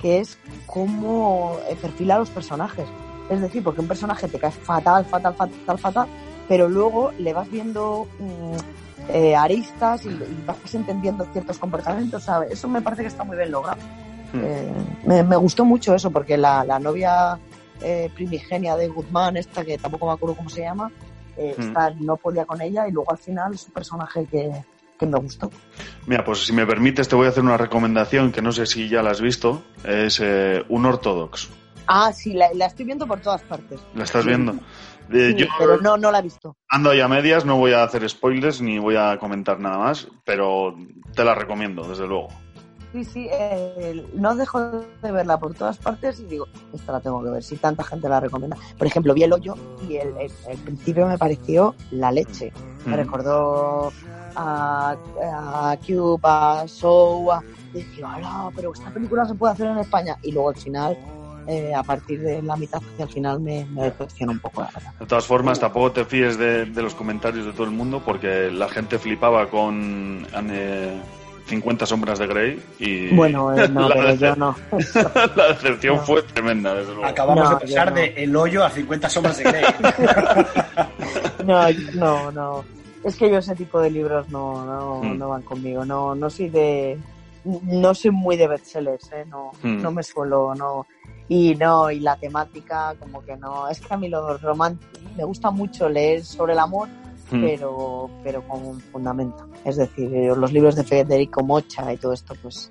[0.01, 2.86] que es cómo eh, perfila a los personajes.
[3.28, 6.07] Es decir, porque un personaje te cae fatal, fatal, fatal, fatal,
[6.47, 12.53] pero luego le vas viendo mm, eh, aristas y, y vas entendiendo ciertos comportamientos, ¿sabes?
[12.53, 13.78] Eso me parece que está muy bien logrado.
[14.32, 14.40] Hmm.
[14.44, 14.72] Eh,
[15.05, 17.36] me, me gustó mucho eso, porque la, la novia
[17.80, 20.92] eh, primigenia de Guzmán, esta que tampoco me acuerdo cómo se llama,
[21.36, 21.61] Hmm.
[21.61, 24.51] esta no podía con ella y luego al final es un personaje que,
[24.99, 25.51] que me gustó.
[26.07, 28.88] Mira, pues si me permites te voy a hacer una recomendación que no sé si
[28.88, 29.62] ya la has visto.
[29.84, 31.49] Es eh, un ortodox.
[31.86, 33.80] Ah, sí, la, la estoy viendo por todas partes.
[33.94, 34.53] ¿La estás viendo?
[35.12, 36.57] Eh, Sí, yo pero no, no la he visto.
[36.68, 40.09] ando ahí a medias, no voy a hacer spoilers ni voy a comentar nada más,
[40.24, 40.74] pero
[41.14, 42.28] te la recomiendo, desde luego.
[42.92, 47.22] Sí, sí, eh, no dejo de verla por todas partes y digo, esta la tengo
[47.22, 48.57] que ver, si tanta gente la recomienda.
[48.78, 49.55] Por ejemplo, vi el hoyo
[49.88, 52.53] y el, el- el principio me pareció la leche.
[52.84, 52.97] Me Mm.
[52.97, 53.92] recordó
[54.37, 54.97] a,
[55.70, 57.43] a Cube, a Show, a...
[57.74, 60.16] y dije, "Hala, pero esta película se puede hacer en España.
[60.22, 60.97] Y luego al final,
[61.49, 64.70] eh, a partir de la mitad hacia el final, me, me decepcionó un poco, la
[64.74, 64.93] verdad.
[65.01, 68.51] De todas formas, tampoco te fíes de, de los comentarios de todo el mundo porque
[68.51, 71.01] la gente flipaba con eh,
[71.47, 74.57] 50 sombras de Grey y Bueno, eh, no, la, pero yo no.
[75.37, 76.03] la decepción No.
[76.03, 77.07] fue tremenda, desde luego.
[77.07, 79.64] Acabamos No, de pasar de El Hoyo a 50 sombras de Grey.
[81.45, 81.62] No,
[81.95, 82.64] no, no.
[83.07, 85.18] Es que yo ese tipo de libros no, no, Mm.
[85.18, 85.84] no van conmigo.
[85.84, 86.98] No, no soy de,
[87.44, 89.24] no soy muy de bestsellers, ¿eh?
[89.28, 89.80] No, Mm.
[89.82, 90.86] no me suelo, no.
[91.28, 93.68] Y no, y la temática, como que no.
[93.68, 96.88] Es que a mí lo romántico, me gusta mucho leer sobre el amor,
[97.30, 97.40] Mm.
[97.42, 99.48] pero, pero con un fundamento.
[99.64, 102.70] Es decir, los libros de Federico Mocha y todo esto, pues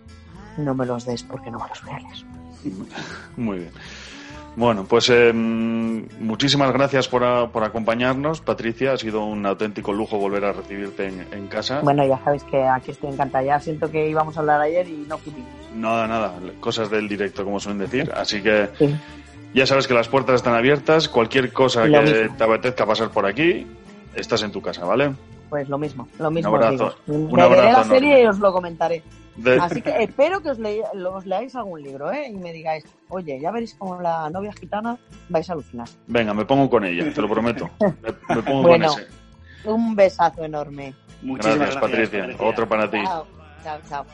[0.57, 2.25] no me los des porque no me los voy a leer.
[3.37, 3.71] Muy bien.
[4.57, 8.93] Bueno, pues eh, muchísimas gracias por, a- por acompañarnos, Patricia.
[8.93, 11.81] Ha sido un auténtico lujo volver a recibirte en, en casa.
[11.81, 13.43] Bueno, ya sabéis que aquí estoy encantada.
[13.43, 15.49] Ya siento que íbamos a hablar ayer y no pudimos.
[15.75, 18.09] Nada, nada, cosas del directo, como suelen decir.
[18.15, 18.95] Así que Sí.
[19.53, 21.09] ya sabes que las puertas están abiertas.
[21.09, 22.35] Cualquier cosa Lo que mismo.
[22.37, 23.67] te apetezca pasar por aquí,
[24.15, 25.11] estás en tu casa, ¿vale?
[25.49, 26.51] Pues lo mismo, lo mismo.
[26.51, 26.95] Un os abrazo.
[27.05, 27.17] digo.
[27.19, 27.93] Un Me abrazo veré la enorme.
[27.99, 29.03] serie y os lo comentaré.
[29.35, 30.81] De- Así que espero que os, leí-
[31.13, 32.29] os leáis algún libro, ¿eh?
[32.29, 34.97] Y me digáis, oye, ya veréis como la novia gitana
[35.29, 35.87] vais a alucinar.
[36.07, 37.69] Venga, me pongo con ella, te lo prometo.
[37.79, 38.87] Me, me pongo Bueno.
[38.89, 39.09] con ese.
[39.69, 40.93] Un besazo enorme.
[41.21, 42.45] Muchísimas Gracias, gracias, Patricia.
[42.47, 43.03] Otro para ti.
[43.03, 43.25] Chao,
[43.63, 44.05] chao, chao.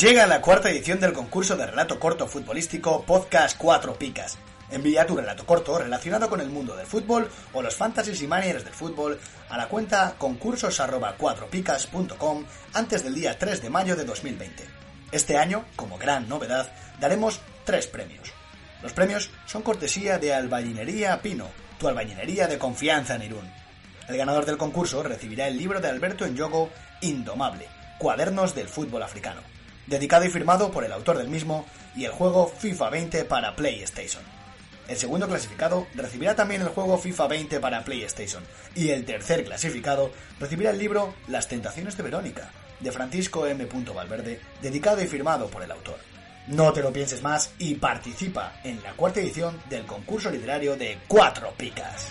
[0.00, 4.38] Llega la cuarta edición del concurso de relato corto futbolístico Podcast 4 Picas.
[4.70, 8.64] Envía tu relato corto relacionado con el mundo del fútbol o los fantasies y managers
[8.64, 9.20] del fútbol
[9.50, 14.64] a la cuenta concursos@4picas.com antes del día 3 de mayo de 2020.
[15.12, 18.32] Este año, como gran novedad, daremos tres premios.
[18.82, 23.52] Los premios son cortesía de Albañinería Pino, tu albañinería de confianza en Irún.
[24.08, 26.70] El ganador del concurso recibirá el libro de Alberto Enyogo
[27.02, 29.42] Indomable, Cuadernos del Fútbol Africano,
[29.90, 34.22] dedicado y firmado por el autor del mismo, y el juego FIFA 20 para PlayStation.
[34.88, 38.42] El segundo clasificado recibirá también el juego FIFA 20 para PlayStation,
[38.74, 43.66] y el tercer clasificado recibirá el libro Las Tentaciones de Verónica, de Francisco M.
[43.94, 45.98] Valverde, dedicado y firmado por el autor.
[46.46, 50.98] No te lo pienses más y participa en la cuarta edición del concurso literario de
[51.06, 52.06] Cuatro Picas.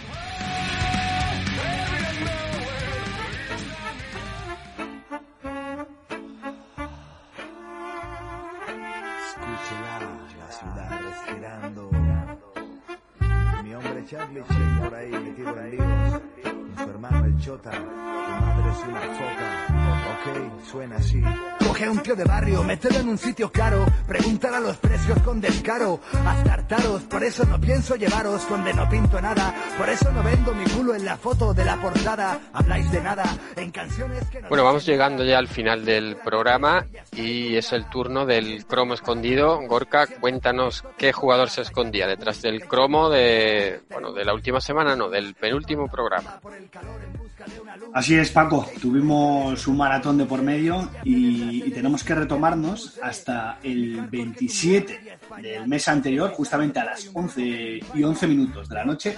[20.70, 21.20] Suena así.
[21.80, 25.18] Coge a un tío de barrio, mételo en un sitio caro, preguntar a los precios
[25.22, 30.12] con descaro, hasta hartaros, por eso no pienso llevaros donde no pinto nada, por eso
[30.12, 33.24] no vendo mi culo en la foto de la portada, habláis de nada,
[33.56, 34.50] en canciones que no...
[34.50, 39.62] Bueno, vamos llegando ya al final del programa y es el turno del cromo escondido.
[39.66, 44.98] Gorka, cuéntanos qué jugador se escondía detrás del cromo de, bueno, de la última semana,
[44.98, 46.42] no, del penúltimo programa.
[47.94, 48.68] Así es, Paco.
[48.82, 55.68] Tuvimos un maratón de por medio y, y tenemos que retomarnos hasta el 27 del
[55.68, 59.16] mes anterior, justamente a las 11 y 11 minutos de la noche,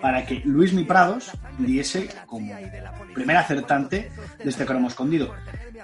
[0.00, 2.54] para que Luis Mi Prados diese como
[3.14, 4.10] primer acertante
[4.42, 5.34] de este cromo escondido.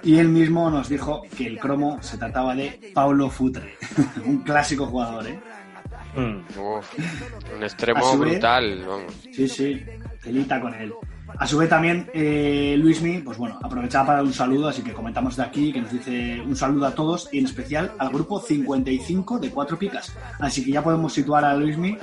[0.03, 3.75] Y él mismo nos dijo que el cromo se trataba de Paulo Futre,
[4.25, 5.39] un clásico jugador, ¿eh?
[6.17, 6.93] Uf,
[7.57, 8.85] un extremo vez- brutal.
[8.87, 9.13] vamos.
[9.33, 9.83] Sí, sí,
[10.23, 10.93] telita con él.
[11.37, 14.93] A su vez también eh, Luismi, pues bueno, aprovechaba para dar un saludo, así que
[14.93, 18.39] comentamos de aquí que nos dice un saludo a todos y en especial al grupo
[18.39, 20.15] 55 de Cuatro Picas.
[20.39, 21.97] Así que ya podemos situar a Luismi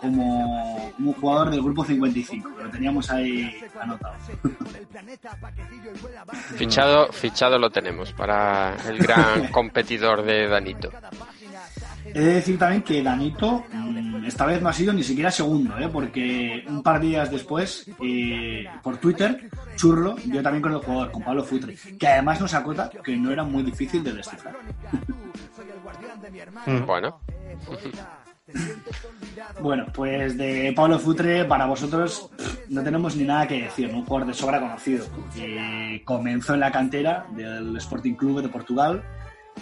[0.00, 4.14] como, como un jugador del grupo 55, que lo teníamos ahí anotado.
[6.56, 10.90] Fichado, fichado lo tenemos para el gran competidor de Danito.
[12.14, 15.78] He de decir también que Danito mm, esta vez no ha sido ni siquiera segundo,
[15.78, 15.88] ¿eh?
[15.92, 21.10] porque un par de días después, eh, por Twitter, Churlo dio también con el jugador,
[21.10, 24.56] con Pablo Futre, que además nos acota que no era muy difícil de descifrar.
[26.86, 27.20] Bueno,
[29.60, 33.98] Bueno, pues de Pablo Futre, para vosotros pff, no tenemos ni nada que decir, ¿no?
[33.98, 35.06] un jugador de sobra conocido.
[35.34, 39.02] que comenzó en la cantera del Sporting Club de Portugal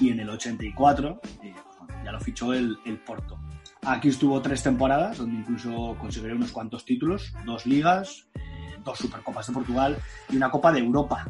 [0.01, 1.70] y en el 84 eh, pues bueno,
[2.05, 3.39] ya lo fichó el, el Porto.
[3.83, 9.47] Aquí estuvo tres temporadas, donde incluso consiguió unos cuantos títulos, dos ligas, eh, dos Supercopas
[9.47, 9.97] de Portugal
[10.29, 11.27] y una Copa de Europa.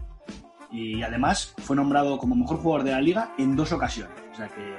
[0.73, 4.17] Y además fue nombrado como mejor jugador de la liga en dos ocasiones.
[4.33, 4.79] O sea que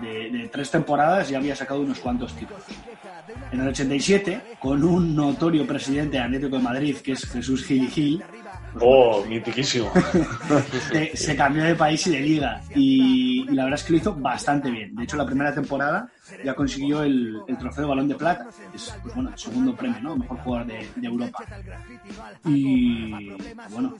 [0.00, 2.62] de, de tres temporadas ya había sacado unos cuantos títulos.
[3.50, 7.84] En el 87, con un notorio presidente de Atlético de Madrid, que es Jesús Gil
[7.84, 8.24] y Gil,
[8.80, 9.90] Oh, mitiquísimo.
[10.90, 12.60] se, se cambió de país y de liga.
[12.74, 14.94] Y, y la verdad es que lo hizo bastante bien.
[14.94, 16.08] De hecho, la primera temporada
[16.44, 18.48] ya consiguió el, trofeo balón de plata.
[18.74, 20.16] Es pues, bueno, el segundo premio, ¿no?
[20.16, 21.44] Mejor jugador de, Europa.
[22.44, 23.30] Y
[23.70, 23.94] bueno,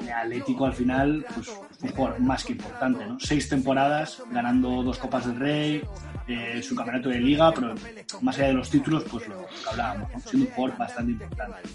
[0.00, 1.48] el Atlético al final, pues
[1.82, 3.18] un jugador más que importante, ¿no?
[3.20, 5.82] Seis temporadas, ganando dos Copas del Rey,
[6.28, 7.74] eh, su campeonato de liga, pero
[8.20, 10.20] más allá de los títulos, pues lo que hablábamos, ¿no?
[10.20, 11.68] siendo un jugador bastante importante.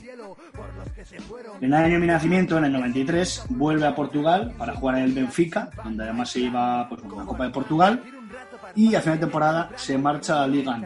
[1.59, 5.05] En el año de mi nacimiento, en el 93, vuelve a Portugal para jugar en
[5.05, 8.03] el Benfica, donde además se iba pues, a la Copa de Portugal.
[8.75, 10.79] Y a final de temporada se marcha a Liga,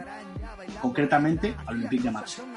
[0.80, 2.48] concretamente al Olympique de Marsella.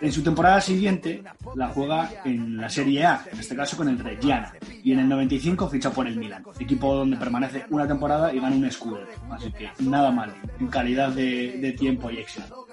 [0.00, 1.22] En su temporada siguiente
[1.54, 4.52] la juega en la Serie A, en este caso con el Reggiana,
[4.82, 8.56] y en el 95 ficha por el Milan, equipo donde permanece una temporada y gana
[8.56, 9.00] un escudo.
[9.30, 12.65] Así que nada mal en calidad de, de tiempo y éxito.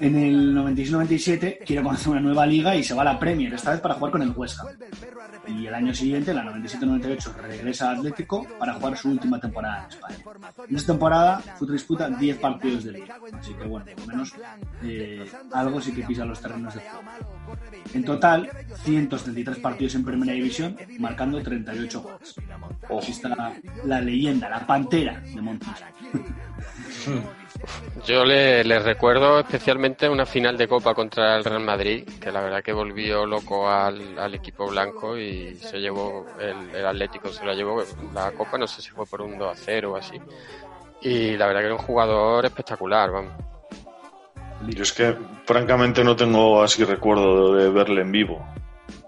[0.00, 3.72] En el 96-97 quiere conocer una nueva liga y se va a la Premier, esta
[3.72, 4.68] vez para jugar con el West Ham.
[5.46, 9.90] Y el año siguiente, la 97-98, regresa a Atlético para jugar su última temporada en
[9.90, 10.16] España.
[10.68, 14.32] En esta temporada, Futre disputa 10 partidos de liga, así que bueno, por lo menos
[14.82, 17.04] eh, algo sí que pisa los terrenos de juego.
[17.92, 18.50] En total,
[18.84, 22.34] 133 partidos en Primera División, marcando 38 goles.
[22.98, 25.68] Así está la leyenda, la pantera de Montes.
[28.06, 32.40] Yo le, le recuerdo especialmente una final de Copa contra el Real Madrid, que la
[32.40, 37.44] verdad que volvió loco al, al equipo blanco y se llevó, el, el Atlético se
[37.44, 40.18] la llevó la Copa, no sé si fue por un 2 a 0 o así.
[41.02, 43.32] Y la verdad que era un jugador espectacular, vamos.
[44.68, 48.44] Yo es que, francamente, no tengo así recuerdo de verle en vivo.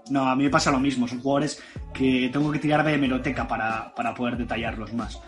[0.09, 1.07] No, a mí me pasa lo mismo.
[1.07, 1.61] Son jugadores
[1.93, 5.19] que tengo que tirar de hemeroteca para, para poder detallarlos más.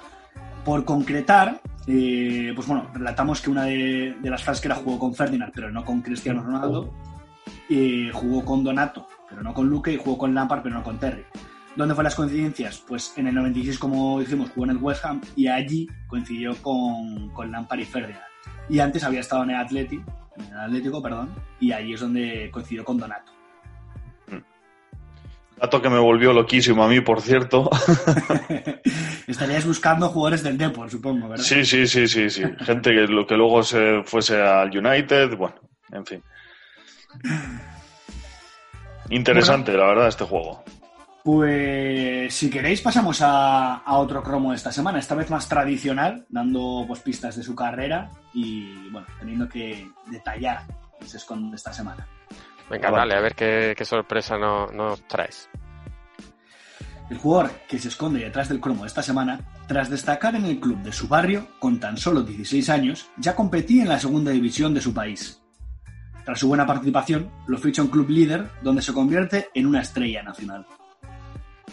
[0.64, 1.60] Por concretar,
[1.90, 5.52] eh, pues bueno, relatamos que una de, de las frases que era jugó con Ferdinand,
[5.54, 6.94] pero no con Cristiano Ronaldo.
[7.70, 11.00] eh, jugó con Donato, pero no con Luque, y jugó con Lampard, pero no con
[11.00, 11.24] Terry.
[11.76, 12.84] ¿Dónde fue las coincidencias?
[12.88, 17.30] Pues en el 96, como dijimos, jugó en el West Ham y allí coincidió con,
[17.30, 18.24] con Lampard y Ferdinand.
[18.70, 21.30] Y antes había estado en el Atleti, en el Atlético, perdón,
[21.60, 23.32] y allí es donde coincidió con Donato.
[25.60, 27.70] Dato que me volvió loquísimo a mí, por cierto.
[29.28, 31.43] Estaríais buscando jugadores del Depor, supongo, ¿verdad?
[31.43, 32.43] Sí, sí, sí, sí, sí.
[32.60, 35.55] Gente que, lo que luego se fuese al United, bueno,
[35.91, 36.24] en fin.
[39.10, 40.64] Interesante, la verdad, este juego.
[41.24, 46.26] Pues si queréis pasamos a, a otro cromo de esta semana, esta vez más tradicional,
[46.30, 50.62] dando pues, pistas de su carrera y bueno, teniendo que detallar
[50.99, 52.07] qué se esconde esta semana.
[52.70, 52.97] Venga, Vale.
[52.99, 55.49] dale, a ver qué, qué sorpresa no- nos traes.
[57.09, 60.59] El jugador que se esconde detrás del cromo de esta semana, tras destacar en el
[60.59, 64.76] club de su barrio, con tan solo 16 años, ya competía en la segunda división
[64.76, 65.41] de su país.
[66.24, 70.22] Tras su buena participación, lo ficha un club líder donde se convierte en una estrella
[70.22, 70.67] nacional.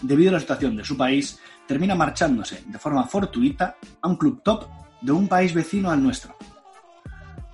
[0.01, 4.41] Debido a la situación de su país, termina marchándose de forma fortuita a un club
[4.43, 4.65] top
[5.03, 6.35] de un país vecino al nuestro.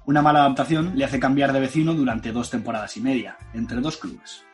[0.05, 3.99] Una mala adaptación le hace cambiar de vecino durante dos temporadas y media, entre dos
[3.99, 4.45] clubes.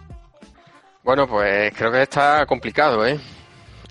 [1.08, 3.18] Bueno, pues creo que está complicado, ¿eh?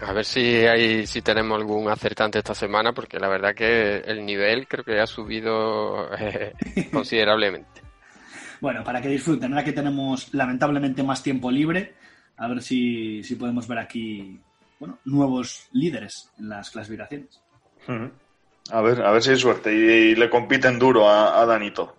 [0.03, 4.27] A ver si hay, si tenemos algún acertante esta semana, porque la verdad que el
[4.27, 6.53] nivel creo que ha subido eh,
[6.93, 7.81] considerablemente.
[8.61, 11.95] Bueno, para que disfruten, ahora que tenemos lamentablemente más tiempo libre,
[12.37, 14.39] a ver si, si podemos ver aquí
[14.79, 17.41] bueno, nuevos líderes en las clasificaciones.
[18.71, 21.97] A ver, a ver si hay suerte y, y le compiten duro a, a Danito.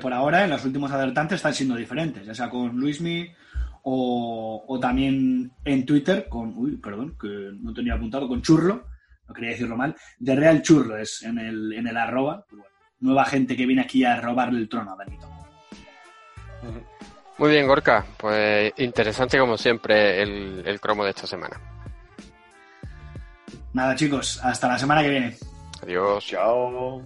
[0.00, 3.30] Por ahora, en los últimos adelantantes están siendo diferentes, ya sea con Luismi
[3.88, 8.84] o, o también en Twitter con, uy, perdón, que no tenía apuntado, con Churro,
[9.28, 12.74] no quería decirlo mal, de Real Churro es en el, en el arroba, pues bueno,
[12.98, 15.30] nueva gente que viene aquí a robarle el trono a Danito.
[17.38, 18.04] Muy bien, Gorka.
[18.16, 21.60] Pues interesante como siempre el, el cromo de esta semana.
[23.72, 25.36] Nada chicos, hasta la semana que viene.
[25.80, 26.26] Adiós.
[26.26, 27.02] Chao.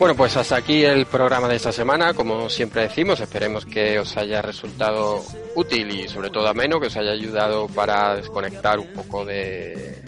[0.00, 2.14] Bueno, pues hasta aquí el programa de esta semana.
[2.14, 5.22] Como siempre decimos, esperemos que os haya resultado
[5.56, 10.00] útil y sobre todo ameno, que os haya ayudado para desconectar un poco de,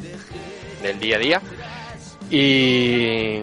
[0.83, 1.43] del día a día.
[2.31, 3.41] Y,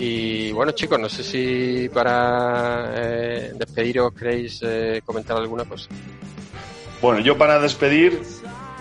[0.00, 5.88] y bueno, chicos, no sé si para eh, despediros queréis eh, comentar alguna cosa.
[7.00, 8.20] Bueno, yo para despedir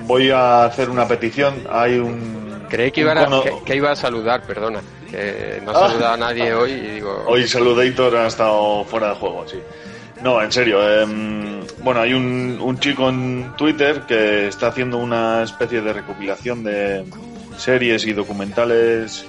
[0.08, 1.64] voy a hacer una petición.
[1.70, 2.66] Hay un.
[2.70, 4.82] Creí que iba, a, cono- que, que iba a saludar, perdona.
[5.14, 5.90] Que no ha Ah.
[5.90, 7.24] saludado a nadie hoy y digo.
[7.28, 9.60] Hoy Saludator ha estado fuera de juego, sí.
[10.24, 10.82] No, en serio.
[11.02, 16.64] em, bueno, hay un, un chico en Twitter que está haciendo una especie de recopilación
[16.64, 17.06] de
[17.58, 19.24] series y documentales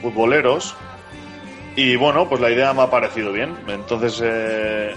[0.00, 0.74] futboleros.
[1.76, 3.54] Y bueno, pues la idea me ha parecido bien.
[3.68, 4.94] Entonces eh,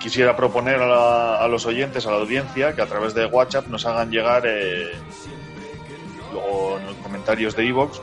[0.00, 3.68] quisiera proponer a, la- a los oyentes, a la audiencia, que a través de WhatsApp
[3.68, 4.90] nos hagan llegar, eh,
[6.32, 8.00] luego en los comentarios de Evox,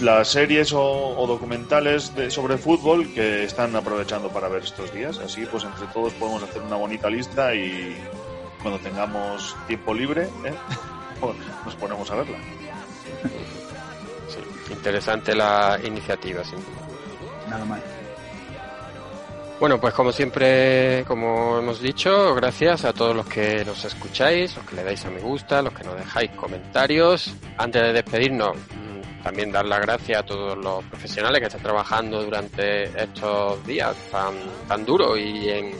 [0.00, 5.18] las series o, o documentales de- sobre fútbol que están aprovechando para ver estos días.
[5.18, 7.96] Así pues entre todos podemos hacer una bonita lista y
[8.62, 10.54] cuando tengamos tiempo libre ¿eh?
[11.64, 12.38] nos ponemos a verla.
[14.28, 16.54] Sí, interesante la iniciativa, sí.
[17.50, 17.82] Nada mal.
[19.60, 24.64] Bueno, pues como siempre, como hemos dicho, gracias a todos los que nos escucháis, los
[24.66, 27.32] que le dais a me gusta, los que nos dejáis comentarios.
[27.58, 28.56] Antes de despedirnos,
[29.22, 34.34] también dar las gracias a todos los profesionales que están trabajando durante estos días tan,
[34.66, 35.72] tan duros y en,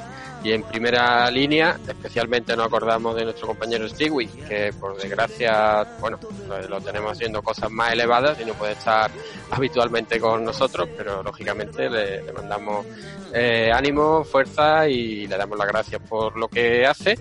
[0.44, 1.78] y en primera línea.
[1.86, 7.43] Especialmente nos acordamos de nuestro compañero Stewie, que por desgracia, bueno, lo, lo tenemos haciendo
[7.43, 9.10] cosas más elevadas y no puede estar
[9.51, 12.86] habitualmente con nosotros, pero lógicamente le, le mandamos
[13.35, 17.19] eh, ánimo, fuerza y le damos las gracias por lo que hace.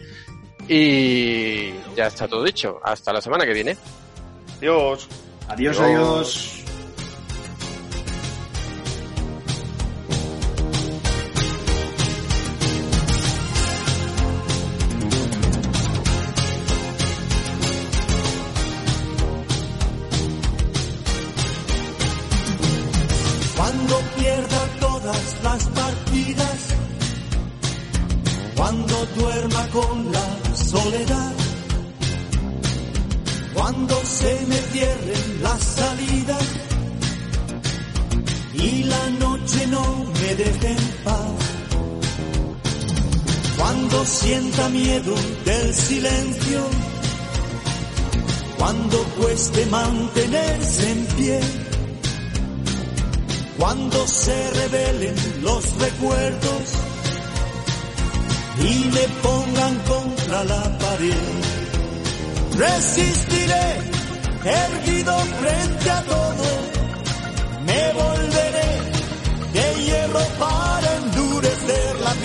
[0.67, 2.79] Y ya está todo dicho.
[2.83, 3.75] Hasta la semana que viene.
[4.59, 5.09] Adiós.
[5.51, 5.99] Adiós, Adiós.
[5.99, 6.60] adiós.